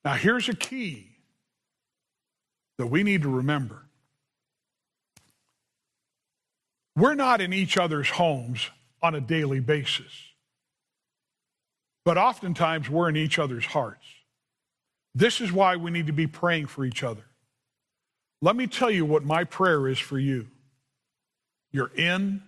Now, 0.04 0.12
here's 0.12 0.48
a 0.48 0.54
key 0.54 1.08
that 2.76 2.86
we 2.86 3.02
need 3.02 3.22
to 3.22 3.28
remember. 3.28 3.82
We're 6.94 7.16
not 7.16 7.40
in 7.40 7.52
each 7.52 7.76
other's 7.76 8.10
homes 8.10 8.70
on 9.02 9.16
a 9.16 9.20
daily 9.20 9.58
basis, 9.58 10.12
but 12.04 12.16
oftentimes 12.16 12.88
we're 12.88 13.08
in 13.08 13.16
each 13.16 13.40
other's 13.40 13.66
hearts. 13.66 14.06
This 15.16 15.40
is 15.40 15.50
why 15.50 15.74
we 15.74 15.90
need 15.90 16.06
to 16.06 16.12
be 16.12 16.28
praying 16.28 16.66
for 16.66 16.84
each 16.84 17.02
other. 17.02 17.24
Let 18.40 18.54
me 18.54 18.68
tell 18.68 18.92
you 18.92 19.04
what 19.04 19.24
my 19.24 19.42
prayer 19.42 19.88
is 19.88 19.98
for 19.98 20.20
you. 20.20 20.46
You're 21.78 21.92
in 21.94 22.42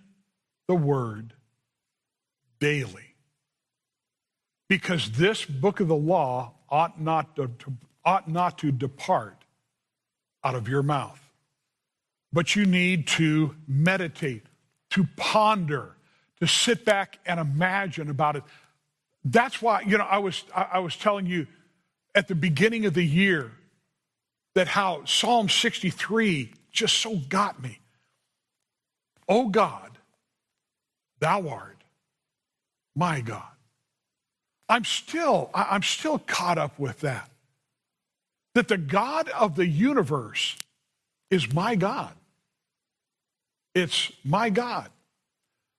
the 0.67 0.75
Word 0.75 1.31
daily. 2.59 3.15
Because 4.67 5.09
this 5.11 5.45
book 5.45 5.79
of 5.79 5.87
the 5.87 5.95
law 5.95 6.55
ought 6.67 6.99
not 6.99 7.37
to, 7.37 7.47
to, 7.59 7.73
ought 8.03 8.27
not 8.27 8.57
to 8.57 8.73
depart 8.73 9.45
out 10.43 10.55
of 10.55 10.67
your 10.67 10.83
mouth. 10.83 11.17
But 12.33 12.57
you 12.57 12.65
need 12.65 13.07
to 13.07 13.55
meditate, 13.69 14.47
to 14.89 15.07
ponder, 15.15 15.95
to 16.41 16.47
sit 16.47 16.83
back 16.83 17.17
and 17.25 17.39
imagine 17.39 18.09
about 18.09 18.35
it. 18.35 18.43
That's 19.23 19.61
why, 19.61 19.83
you 19.83 19.97
know, 19.97 20.03
I 20.03 20.17
was, 20.17 20.43
I 20.53 20.79
was 20.79 20.97
telling 20.97 21.25
you 21.25 21.47
at 22.13 22.27
the 22.27 22.35
beginning 22.35 22.85
of 22.85 22.95
the 22.95 23.05
year 23.05 23.53
that 24.55 24.67
how 24.67 25.05
Psalm 25.05 25.47
63 25.47 26.51
just 26.73 26.97
so 26.97 27.15
got 27.15 27.63
me. 27.63 27.77
Oh 29.31 29.47
God, 29.47 29.97
thou 31.21 31.47
art 31.47 31.77
my 32.97 33.21
God. 33.21 33.47
I'm 34.67 34.83
still, 34.83 35.49
I'm 35.53 35.83
still 35.83 36.19
caught 36.19 36.57
up 36.57 36.77
with 36.77 36.99
that. 36.99 37.29
That 38.55 38.67
the 38.67 38.77
God 38.77 39.29
of 39.29 39.55
the 39.55 39.65
universe 39.65 40.57
is 41.29 41.53
my 41.53 41.75
God. 41.75 42.13
It's 43.73 44.11
my 44.25 44.49
God. 44.49 44.89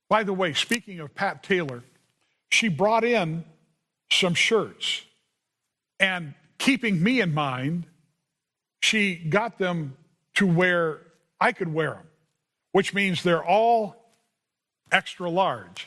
By 0.08 0.22
the 0.22 0.32
way, 0.32 0.54
speaking 0.54 1.00
of 1.00 1.14
Pat 1.14 1.42
Taylor, 1.42 1.84
she 2.48 2.68
brought 2.68 3.04
in 3.04 3.44
some 4.10 4.32
shirts. 4.32 5.02
And 6.00 6.32
keeping 6.56 7.02
me 7.02 7.20
in 7.20 7.34
mind, 7.34 7.84
she 8.80 9.14
got 9.14 9.58
them 9.58 9.94
to 10.36 10.46
where 10.46 11.00
I 11.38 11.52
could 11.52 11.68
wear 11.68 11.90
them 11.90 12.06
which 12.72 12.92
means 12.92 13.22
they're 13.22 13.44
all 13.44 13.96
extra 14.90 15.30
large. 15.30 15.86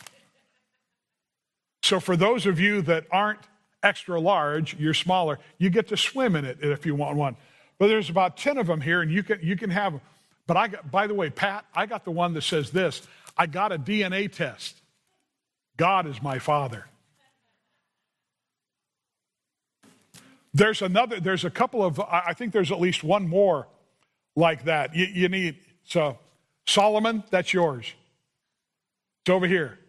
So, 1.83 1.99
for 1.99 2.15
those 2.15 2.45
of 2.45 2.59
you 2.59 2.81
that 2.83 3.05
aren't 3.11 3.41
extra 3.83 4.19
large, 4.19 4.75
you're 4.79 4.95
smaller, 4.95 5.39
you 5.59 5.69
get 5.69 5.89
to 5.89 5.97
swim 5.97 6.35
in 6.35 6.45
it 6.45 6.57
if 6.61 6.85
you 6.85 6.95
want 6.95 7.17
one. 7.17 7.35
But 7.77 7.87
there's 7.87 8.09
about 8.09 8.37
10 8.37 8.57
of 8.57 8.67
them 8.67 8.81
here, 8.81 9.01
and 9.01 9.11
you 9.11 9.21
can, 9.21 9.39
you 9.43 9.55
can 9.55 9.69
have 9.69 9.93
them. 9.93 10.01
But 10.47 10.57
I 10.57 10.67
got, 10.67 10.89
by 10.89 11.07
the 11.07 11.13
way, 11.13 11.29
Pat, 11.29 11.65
I 11.75 11.85
got 11.85 12.05
the 12.05 12.11
one 12.11 12.33
that 12.33 12.41
says 12.43 12.71
this 12.71 13.01
I 13.37 13.45
got 13.45 13.71
a 13.71 13.77
DNA 13.77 14.31
test. 14.31 14.81
God 15.77 16.07
is 16.07 16.21
my 16.21 16.39
father. 16.39 16.85
There's 20.53 20.81
another, 20.81 21.19
there's 21.19 21.43
a 21.43 21.49
couple 21.49 21.83
of, 21.83 21.99
I 21.99 22.33
think 22.33 22.53
there's 22.53 22.71
at 22.71 22.79
least 22.79 23.03
one 23.03 23.27
more 23.27 23.67
like 24.37 24.63
that. 24.65 24.95
You, 24.95 25.05
you 25.05 25.27
need, 25.27 25.57
so 25.83 26.17
Solomon, 26.67 27.23
that's 27.29 27.53
yours. 27.53 27.93
It's 29.23 29.29
over 29.29 29.47
here. 29.47 29.79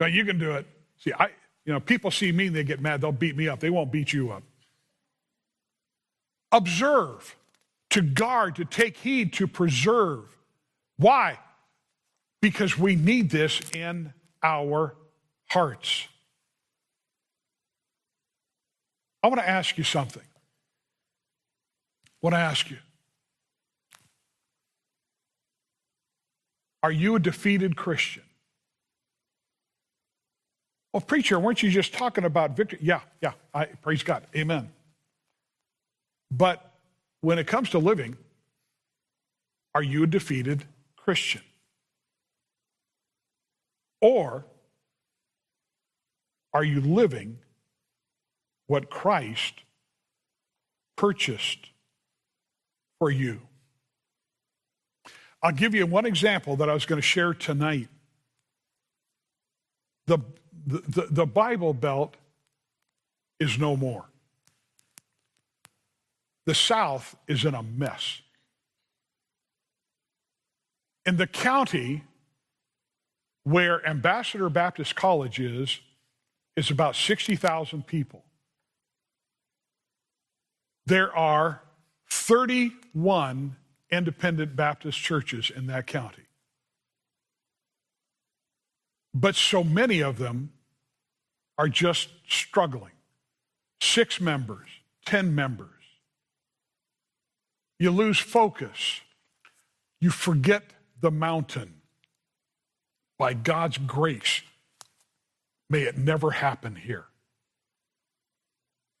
you 0.00 0.24
can 0.24 0.38
do 0.38 0.52
it. 0.52 0.66
See, 0.98 1.12
I, 1.18 1.28
you 1.64 1.72
know, 1.72 1.80
people 1.80 2.10
see 2.10 2.32
me 2.32 2.48
and 2.48 2.56
they 2.56 2.64
get 2.64 2.80
mad. 2.80 3.00
They'll 3.00 3.12
beat 3.12 3.36
me 3.36 3.48
up. 3.48 3.60
They 3.60 3.70
won't 3.70 3.90
beat 3.90 4.12
you 4.12 4.30
up. 4.30 4.42
Observe, 6.52 7.36
to 7.90 8.02
guard, 8.02 8.56
to 8.56 8.64
take 8.64 8.96
heed, 8.98 9.32
to 9.34 9.46
preserve. 9.46 10.24
Why? 10.96 11.38
Because 12.40 12.78
we 12.78 12.96
need 12.96 13.30
this 13.30 13.60
in 13.72 14.12
our 14.42 14.94
hearts. 15.48 16.06
I 19.22 19.28
want 19.28 19.40
to 19.40 19.48
ask 19.48 19.78
you 19.78 19.84
something. 19.84 20.22
I 20.22 22.10
want 22.20 22.34
to 22.34 22.40
ask 22.40 22.70
you 22.70 22.76
Are 26.84 26.92
you 26.92 27.14
a 27.14 27.18
defeated 27.18 27.76
Christian? 27.76 28.24
Well, 30.92 31.00
preacher, 31.00 31.40
weren't 31.40 31.62
you 31.62 31.70
just 31.70 31.94
talking 31.94 32.24
about 32.24 32.58
victory? 32.58 32.78
Yeah, 32.82 33.00
yeah, 33.22 33.32
I, 33.54 33.64
praise 33.64 34.02
God. 34.02 34.26
Amen. 34.36 34.70
But 36.30 36.74
when 37.22 37.38
it 37.38 37.46
comes 37.46 37.70
to 37.70 37.78
living, 37.78 38.18
are 39.74 39.82
you 39.82 40.02
a 40.02 40.06
defeated 40.06 40.66
Christian? 40.94 41.40
Or 44.02 44.44
are 46.52 46.64
you 46.64 46.82
living 46.82 47.38
what 48.66 48.90
Christ 48.90 49.54
purchased 50.96 51.70
for 52.98 53.10
you? 53.10 53.40
I'll 55.44 55.52
give 55.52 55.74
you 55.74 55.84
one 55.84 56.06
example 56.06 56.56
that 56.56 56.70
I 56.70 56.74
was 56.74 56.86
going 56.86 56.96
to 57.00 57.06
share 57.06 57.34
tonight. 57.34 57.88
The, 60.06 60.18
the, 60.66 61.06
the 61.10 61.26
Bible 61.26 61.74
Belt 61.74 62.16
is 63.38 63.58
no 63.58 63.76
more. 63.76 64.06
The 66.46 66.54
South 66.54 67.14
is 67.28 67.44
in 67.44 67.54
a 67.54 67.62
mess. 67.62 68.22
In 71.04 71.18
the 71.18 71.26
county 71.26 72.04
where 73.42 73.86
Ambassador 73.86 74.48
Baptist 74.48 74.96
College 74.96 75.40
is, 75.40 75.78
is 76.56 76.70
about 76.70 76.96
60,000 76.96 77.86
people. 77.86 78.24
There 80.86 81.14
are 81.14 81.60
31 82.08 83.56
independent 83.94 84.56
Baptist 84.56 84.98
churches 84.98 85.50
in 85.54 85.66
that 85.68 85.86
county. 85.86 86.24
But 89.14 89.36
so 89.36 89.62
many 89.62 90.02
of 90.02 90.18
them 90.18 90.52
are 91.56 91.68
just 91.68 92.08
struggling. 92.28 92.92
Six 93.80 94.20
members, 94.20 94.68
10 95.06 95.34
members. 95.34 95.68
You 97.78 97.90
lose 97.90 98.18
focus. 98.18 99.00
You 100.00 100.10
forget 100.10 100.64
the 101.00 101.10
mountain. 101.10 101.80
By 103.18 103.34
God's 103.34 103.78
grace, 103.78 104.42
may 105.70 105.82
it 105.82 105.96
never 105.96 106.32
happen 106.32 106.74
here. 106.74 107.04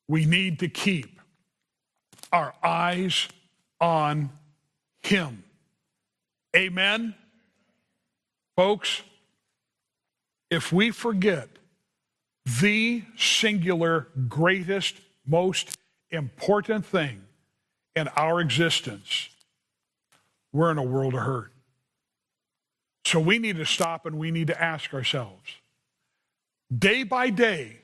We 0.06 0.24
need 0.24 0.60
to 0.60 0.68
keep 0.68 1.20
our 2.32 2.54
eyes 2.62 3.28
on 3.80 4.30
him. 5.06 5.44
Amen? 6.54 7.14
Folks, 8.56 9.02
if 10.50 10.72
we 10.72 10.90
forget 10.90 11.48
the 12.60 13.02
singular, 13.16 14.08
greatest, 14.28 14.96
most 15.26 15.76
important 16.10 16.86
thing 16.86 17.22
in 17.96 18.08
our 18.16 18.40
existence, 18.40 19.30
we're 20.52 20.70
in 20.70 20.78
a 20.78 20.82
world 20.82 21.14
of 21.14 21.20
hurt. 21.20 21.50
So 23.06 23.18
we 23.20 23.38
need 23.38 23.56
to 23.56 23.66
stop 23.66 24.06
and 24.06 24.18
we 24.18 24.30
need 24.30 24.46
to 24.48 24.62
ask 24.62 24.94
ourselves 24.94 25.50
day 26.76 27.02
by 27.02 27.30
day, 27.30 27.78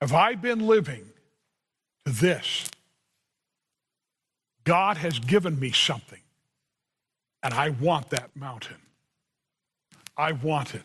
have 0.00 0.12
I 0.12 0.34
been 0.34 0.66
living 0.66 1.04
to 2.04 2.12
this? 2.12 2.68
God 4.64 4.96
has 4.96 5.18
given 5.18 5.58
me 5.58 5.72
something. 5.72 6.20
And 7.42 7.52
I 7.52 7.70
want 7.70 8.10
that 8.10 8.36
mountain. 8.36 8.76
I 10.16 10.32
want 10.32 10.74
it. 10.74 10.84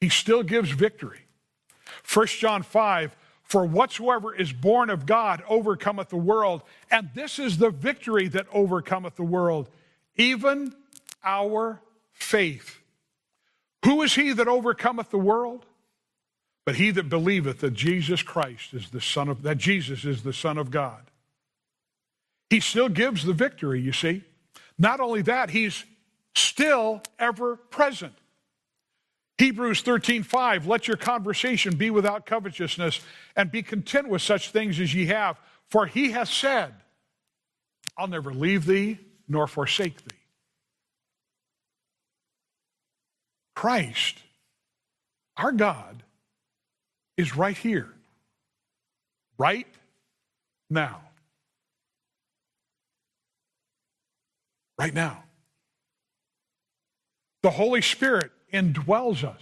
He 0.00 0.08
still 0.08 0.42
gives 0.42 0.70
victory. 0.70 1.20
1 2.12 2.26
John 2.26 2.62
5 2.62 3.16
For 3.44 3.64
whatsoever 3.64 4.34
is 4.34 4.52
born 4.52 4.90
of 4.90 5.06
God 5.06 5.44
overcometh 5.48 6.08
the 6.08 6.16
world, 6.16 6.62
and 6.90 7.10
this 7.14 7.38
is 7.38 7.58
the 7.58 7.70
victory 7.70 8.26
that 8.28 8.46
overcometh 8.52 9.14
the 9.14 9.22
world, 9.22 9.68
even 10.16 10.74
our 11.22 11.80
faith. 12.12 12.80
Who 13.84 14.02
is 14.02 14.14
he 14.14 14.32
that 14.32 14.48
overcometh 14.48 15.10
the 15.10 15.18
world? 15.18 15.66
But 16.64 16.76
he 16.76 16.90
that 16.92 17.08
believeth 17.08 17.60
that 17.60 17.74
Jesus 17.74 18.22
Christ 18.22 18.74
is 18.74 18.90
the 18.90 19.00
Son 19.00 19.28
of 19.28 19.42
that 19.42 19.58
Jesus 19.58 20.04
is 20.04 20.22
the 20.22 20.32
Son 20.32 20.58
of 20.58 20.70
God. 20.70 21.11
He 22.52 22.60
still 22.60 22.90
gives 22.90 23.24
the 23.24 23.32
victory, 23.32 23.80
you 23.80 23.92
see. 23.92 24.24
Not 24.78 25.00
only 25.00 25.22
that, 25.22 25.48
he's 25.48 25.86
still 26.34 27.00
ever 27.18 27.56
present. 27.56 28.12
Hebrews 29.38 29.82
13:5 29.82 30.66
Let 30.66 30.86
your 30.86 30.98
conversation 30.98 31.76
be 31.76 31.88
without 31.88 32.26
covetousness 32.26 33.00
and 33.36 33.50
be 33.50 33.62
content 33.62 34.06
with 34.06 34.20
such 34.20 34.50
things 34.50 34.78
as 34.80 34.92
ye 34.92 35.06
have 35.06 35.40
for 35.70 35.86
he 35.86 36.10
has 36.10 36.28
said 36.28 36.74
I'll 37.96 38.06
never 38.06 38.34
leave 38.34 38.66
thee 38.66 38.98
nor 39.26 39.46
forsake 39.46 40.04
thee. 40.04 40.16
Christ 43.54 44.18
our 45.38 45.52
God 45.52 46.02
is 47.16 47.34
right 47.34 47.56
here 47.56 47.94
right 49.38 49.68
now. 50.68 51.00
Right 54.82 54.94
now. 54.94 55.22
The 57.44 57.50
Holy 57.50 57.82
Spirit 57.82 58.32
indwells 58.52 59.22
us 59.22 59.40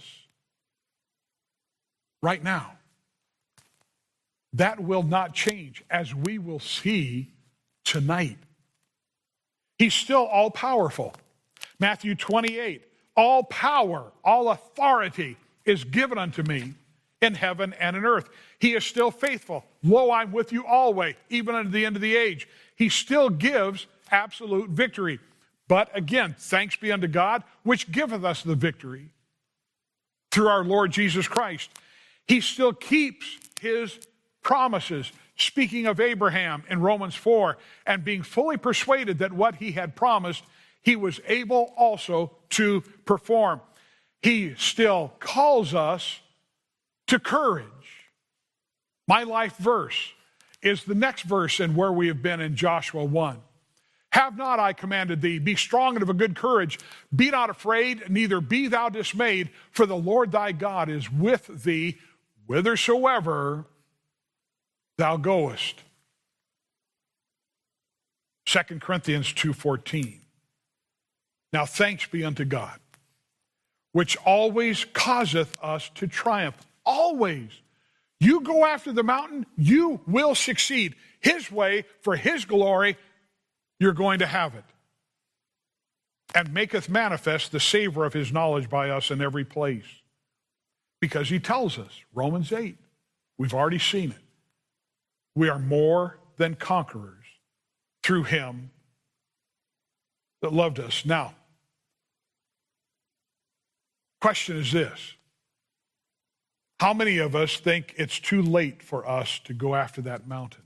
right 2.21 2.43
now. 2.43 2.73
That 4.53 4.79
will 4.79 5.01
not 5.01 5.33
change, 5.33 5.83
as 5.89 6.13
we 6.13 6.37
will 6.37 6.59
see 6.59 7.31
tonight. 7.83 8.37
He's 9.79 9.95
still 9.95 10.27
all 10.27 10.51
powerful. 10.51 11.15
Matthew 11.79 12.13
28 12.13 12.83
All 13.17 13.41
power, 13.41 14.11
all 14.23 14.49
authority 14.49 15.37
is 15.65 15.83
given 15.83 16.19
unto 16.19 16.43
me 16.43 16.75
in 17.19 17.33
heaven 17.33 17.73
and 17.79 17.95
in 17.97 18.05
earth. 18.05 18.29
He 18.59 18.75
is 18.75 18.85
still 18.85 19.09
faithful. 19.09 19.65
Lo, 19.81 20.11
I'm 20.11 20.31
with 20.31 20.53
you 20.53 20.67
always, 20.67 21.15
even 21.31 21.55
unto 21.55 21.71
the 21.71 21.83
end 21.83 21.95
of 21.95 22.03
the 22.03 22.15
age. 22.15 22.47
He 22.75 22.89
still 22.89 23.31
gives 23.31 23.87
absolute 24.11 24.69
victory. 24.69 25.19
But 25.71 25.89
again, 25.93 26.35
thanks 26.37 26.75
be 26.75 26.91
unto 26.91 27.07
God, 27.07 27.45
which 27.63 27.93
giveth 27.93 28.25
us 28.25 28.43
the 28.43 28.55
victory 28.55 29.07
through 30.29 30.49
our 30.49 30.65
Lord 30.65 30.91
Jesus 30.91 31.29
Christ. 31.29 31.69
He 32.27 32.41
still 32.41 32.73
keeps 32.73 33.37
his 33.61 33.97
promises. 34.43 35.09
Speaking 35.37 35.85
of 35.85 36.01
Abraham 36.01 36.65
in 36.69 36.81
Romans 36.81 37.15
4, 37.15 37.57
and 37.87 38.03
being 38.03 38.21
fully 38.21 38.57
persuaded 38.57 39.19
that 39.19 39.31
what 39.31 39.55
he 39.55 39.71
had 39.71 39.95
promised, 39.95 40.43
he 40.81 40.97
was 40.97 41.21
able 41.25 41.73
also 41.77 42.35
to 42.49 42.81
perform. 43.05 43.61
He 44.21 44.55
still 44.55 45.13
calls 45.21 45.73
us 45.73 46.19
to 47.07 47.17
courage. 47.17 48.09
My 49.07 49.23
life 49.23 49.55
verse 49.55 50.11
is 50.61 50.83
the 50.83 50.95
next 50.95 51.21
verse 51.21 51.61
in 51.61 51.75
where 51.75 51.93
we 51.93 52.09
have 52.09 52.21
been 52.21 52.41
in 52.41 52.57
Joshua 52.57 53.05
1. 53.05 53.41
Have 54.11 54.37
not 54.37 54.59
I 54.59 54.73
commanded 54.73 55.21
thee? 55.21 55.39
Be 55.39 55.55
strong 55.55 55.95
and 55.95 56.03
of 56.03 56.09
a 56.09 56.13
good 56.13 56.35
courage. 56.35 56.79
Be 57.15 57.31
not 57.31 57.49
afraid, 57.49 58.09
neither 58.09 58.41
be 58.41 58.67
thou 58.67 58.89
dismayed, 58.89 59.49
for 59.71 59.85
the 59.85 59.95
Lord 59.95 60.31
thy 60.31 60.51
God 60.51 60.89
is 60.89 61.11
with 61.11 61.63
thee 61.63 61.97
whithersoever 62.45 63.65
thou 64.97 65.17
goest. 65.17 65.81
2 68.45 68.81
Corinthians 68.81 69.31
2:14. 69.31 70.19
Now 71.53 71.65
thanks 71.65 72.05
be 72.07 72.25
unto 72.25 72.43
God, 72.43 72.79
which 73.93 74.17
always 74.17 74.83
causeth 74.83 75.57
us 75.63 75.89
to 75.95 76.07
triumph. 76.07 76.57
Always. 76.85 77.51
You 78.19 78.41
go 78.41 78.65
after 78.65 78.91
the 78.91 79.03
mountain, 79.03 79.45
you 79.57 80.01
will 80.05 80.35
succeed. 80.35 80.95
His 81.21 81.49
way 81.51 81.85
for 82.01 82.15
his 82.15 82.45
glory 82.45 82.97
you're 83.81 83.93
going 83.93 84.19
to 84.19 84.27
have 84.27 84.53
it. 84.53 84.63
And 86.35 86.53
maketh 86.53 86.87
manifest 86.87 87.51
the 87.51 87.59
savor 87.59 88.05
of 88.05 88.13
his 88.13 88.31
knowledge 88.31 88.69
by 88.69 88.91
us 88.91 89.09
in 89.09 89.21
every 89.21 89.43
place. 89.43 89.87
Because 91.01 91.29
he 91.29 91.39
tells 91.39 91.79
us, 91.79 91.89
Romans 92.13 92.53
8, 92.53 92.77
we've 93.39 93.55
already 93.55 93.79
seen 93.79 94.11
it. 94.11 94.21
We 95.35 95.49
are 95.49 95.57
more 95.57 96.19
than 96.37 96.53
conquerors 96.53 97.25
through 98.03 98.25
him 98.25 98.69
that 100.43 100.53
loved 100.53 100.79
us. 100.79 101.03
Now, 101.03 101.33
question 104.21 104.57
is 104.57 104.71
this 104.71 105.15
How 106.79 106.93
many 106.93 107.17
of 107.17 107.35
us 107.35 107.57
think 107.57 107.95
it's 107.97 108.19
too 108.19 108.43
late 108.43 108.83
for 108.83 109.09
us 109.09 109.39
to 109.45 109.55
go 109.55 109.73
after 109.73 110.03
that 110.03 110.27
mountain? 110.27 110.63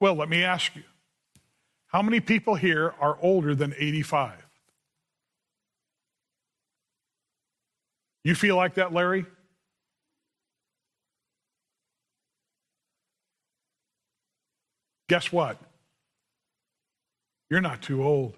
Well, 0.00 0.14
let 0.14 0.30
me 0.30 0.42
ask 0.42 0.74
you 0.74 0.84
how 1.92 2.02
many 2.02 2.20
people 2.20 2.54
here 2.54 2.94
are 3.00 3.18
older 3.20 3.54
than 3.54 3.74
85? 3.76 4.46
You 8.22 8.34
feel 8.36 8.54
like 8.54 8.74
that, 8.74 8.92
Larry? 8.92 9.26
Guess 15.08 15.32
what? 15.32 15.58
You're 17.50 17.60
not 17.60 17.82
too 17.82 18.04
old. 18.04 18.36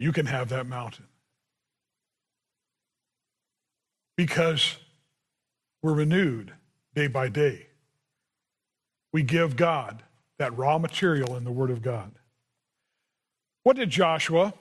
You 0.00 0.10
can 0.10 0.26
have 0.26 0.48
that 0.48 0.66
mountain. 0.66 1.06
Because 4.16 4.78
we're 5.80 5.94
renewed 5.94 6.54
day 6.96 7.06
by 7.06 7.28
day. 7.28 7.68
We 9.12 9.22
give 9.22 9.54
God 9.54 10.02
that 10.40 10.56
raw 10.56 10.78
material 10.78 11.36
in 11.36 11.44
the 11.44 11.52
Word 11.52 11.70
of 11.70 11.82
God. 11.82 12.12
What 13.62 13.76
did 13.76 13.90
Joshua 13.90 14.54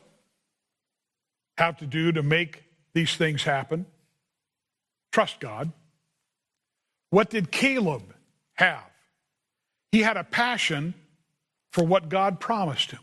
have 1.57 1.77
to 1.77 1.85
do 1.85 2.11
to 2.11 2.21
make 2.21 2.65
these 2.93 3.15
things 3.15 3.43
happen? 3.43 3.85
Trust 5.13 5.39
God. 5.39 5.71
What 7.11 7.29
did 7.29 7.49
Caleb 7.49 8.13
have? 8.55 8.91
He 9.93 10.01
had 10.01 10.17
a 10.17 10.25
passion 10.25 10.93
for 11.71 11.85
what 11.85 12.09
God 12.09 12.41
promised 12.41 12.91
him. 12.91 12.99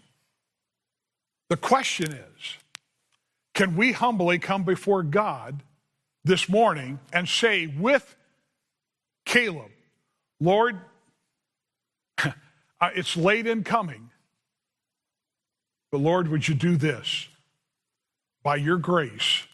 The 1.48 1.56
question 1.56 2.12
is 2.12 2.58
can 3.54 3.74
we 3.74 3.92
humbly 3.92 4.38
come 4.38 4.64
before 4.64 5.02
God 5.02 5.62
this 6.24 6.46
morning 6.46 6.98
and 7.10 7.26
say, 7.26 7.66
with 7.66 8.16
Caleb, 9.24 9.70
Lord, 10.38 10.78
uh, 12.80 12.90
it's 12.94 13.16
late 13.16 13.46
in 13.46 13.64
coming. 13.64 14.10
But 15.90 15.98
Lord, 15.98 16.28
would 16.28 16.46
you 16.46 16.54
do 16.54 16.76
this? 16.76 17.28
By 18.42 18.56
your 18.56 18.76
grace, 18.76 19.44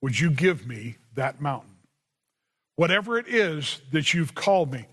would 0.00 0.18
you 0.18 0.30
give 0.30 0.66
me 0.66 0.96
that 1.14 1.40
mountain? 1.40 1.76
Whatever 2.76 3.18
it 3.18 3.28
is 3.28 3.80
that 3.92 4.14
you've 4.14 4.34
called 4.34 4.72
me, 4.72 4.86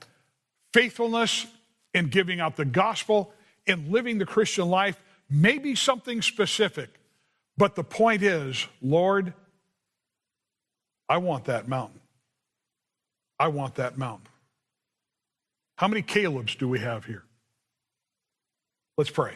faithfulness 0.74 1.46
in 1.94 2.08
giving 2.08 2.40
out 2.40 2.56
the 2.56 2.66
gospel, 2.66 3.34
in 3.68 3.92
living 3.92 4.18
the 4.18 4.26
Christian 4.26 4.70
life, 4.70 5.00
maybe 5.30 5.76
something 5.76 6.22
specific. 6.22 6.90
But 7.58 7.76
the 7.76 7.84
point 7.84 8.24
is, 8.24 8.68
Lord, 8.82 9.34
I 11.08 11.18
want 11.18 11.46
that 11.46 11.68
mountain. 11.68 12.00
I 13.40 13.50
want 13.50 13.76
that 13.76 13.98
mountain. 13.98 14.28
How 15.84 15.90
many 15.90 16.02
Calebs 16.02 16.58
do 16.58 16.70
we 16.70 16.80
have 16.80 17.04
here? 17.04 17.26
Let's 18.98 19.10
pray. 19.10 19.34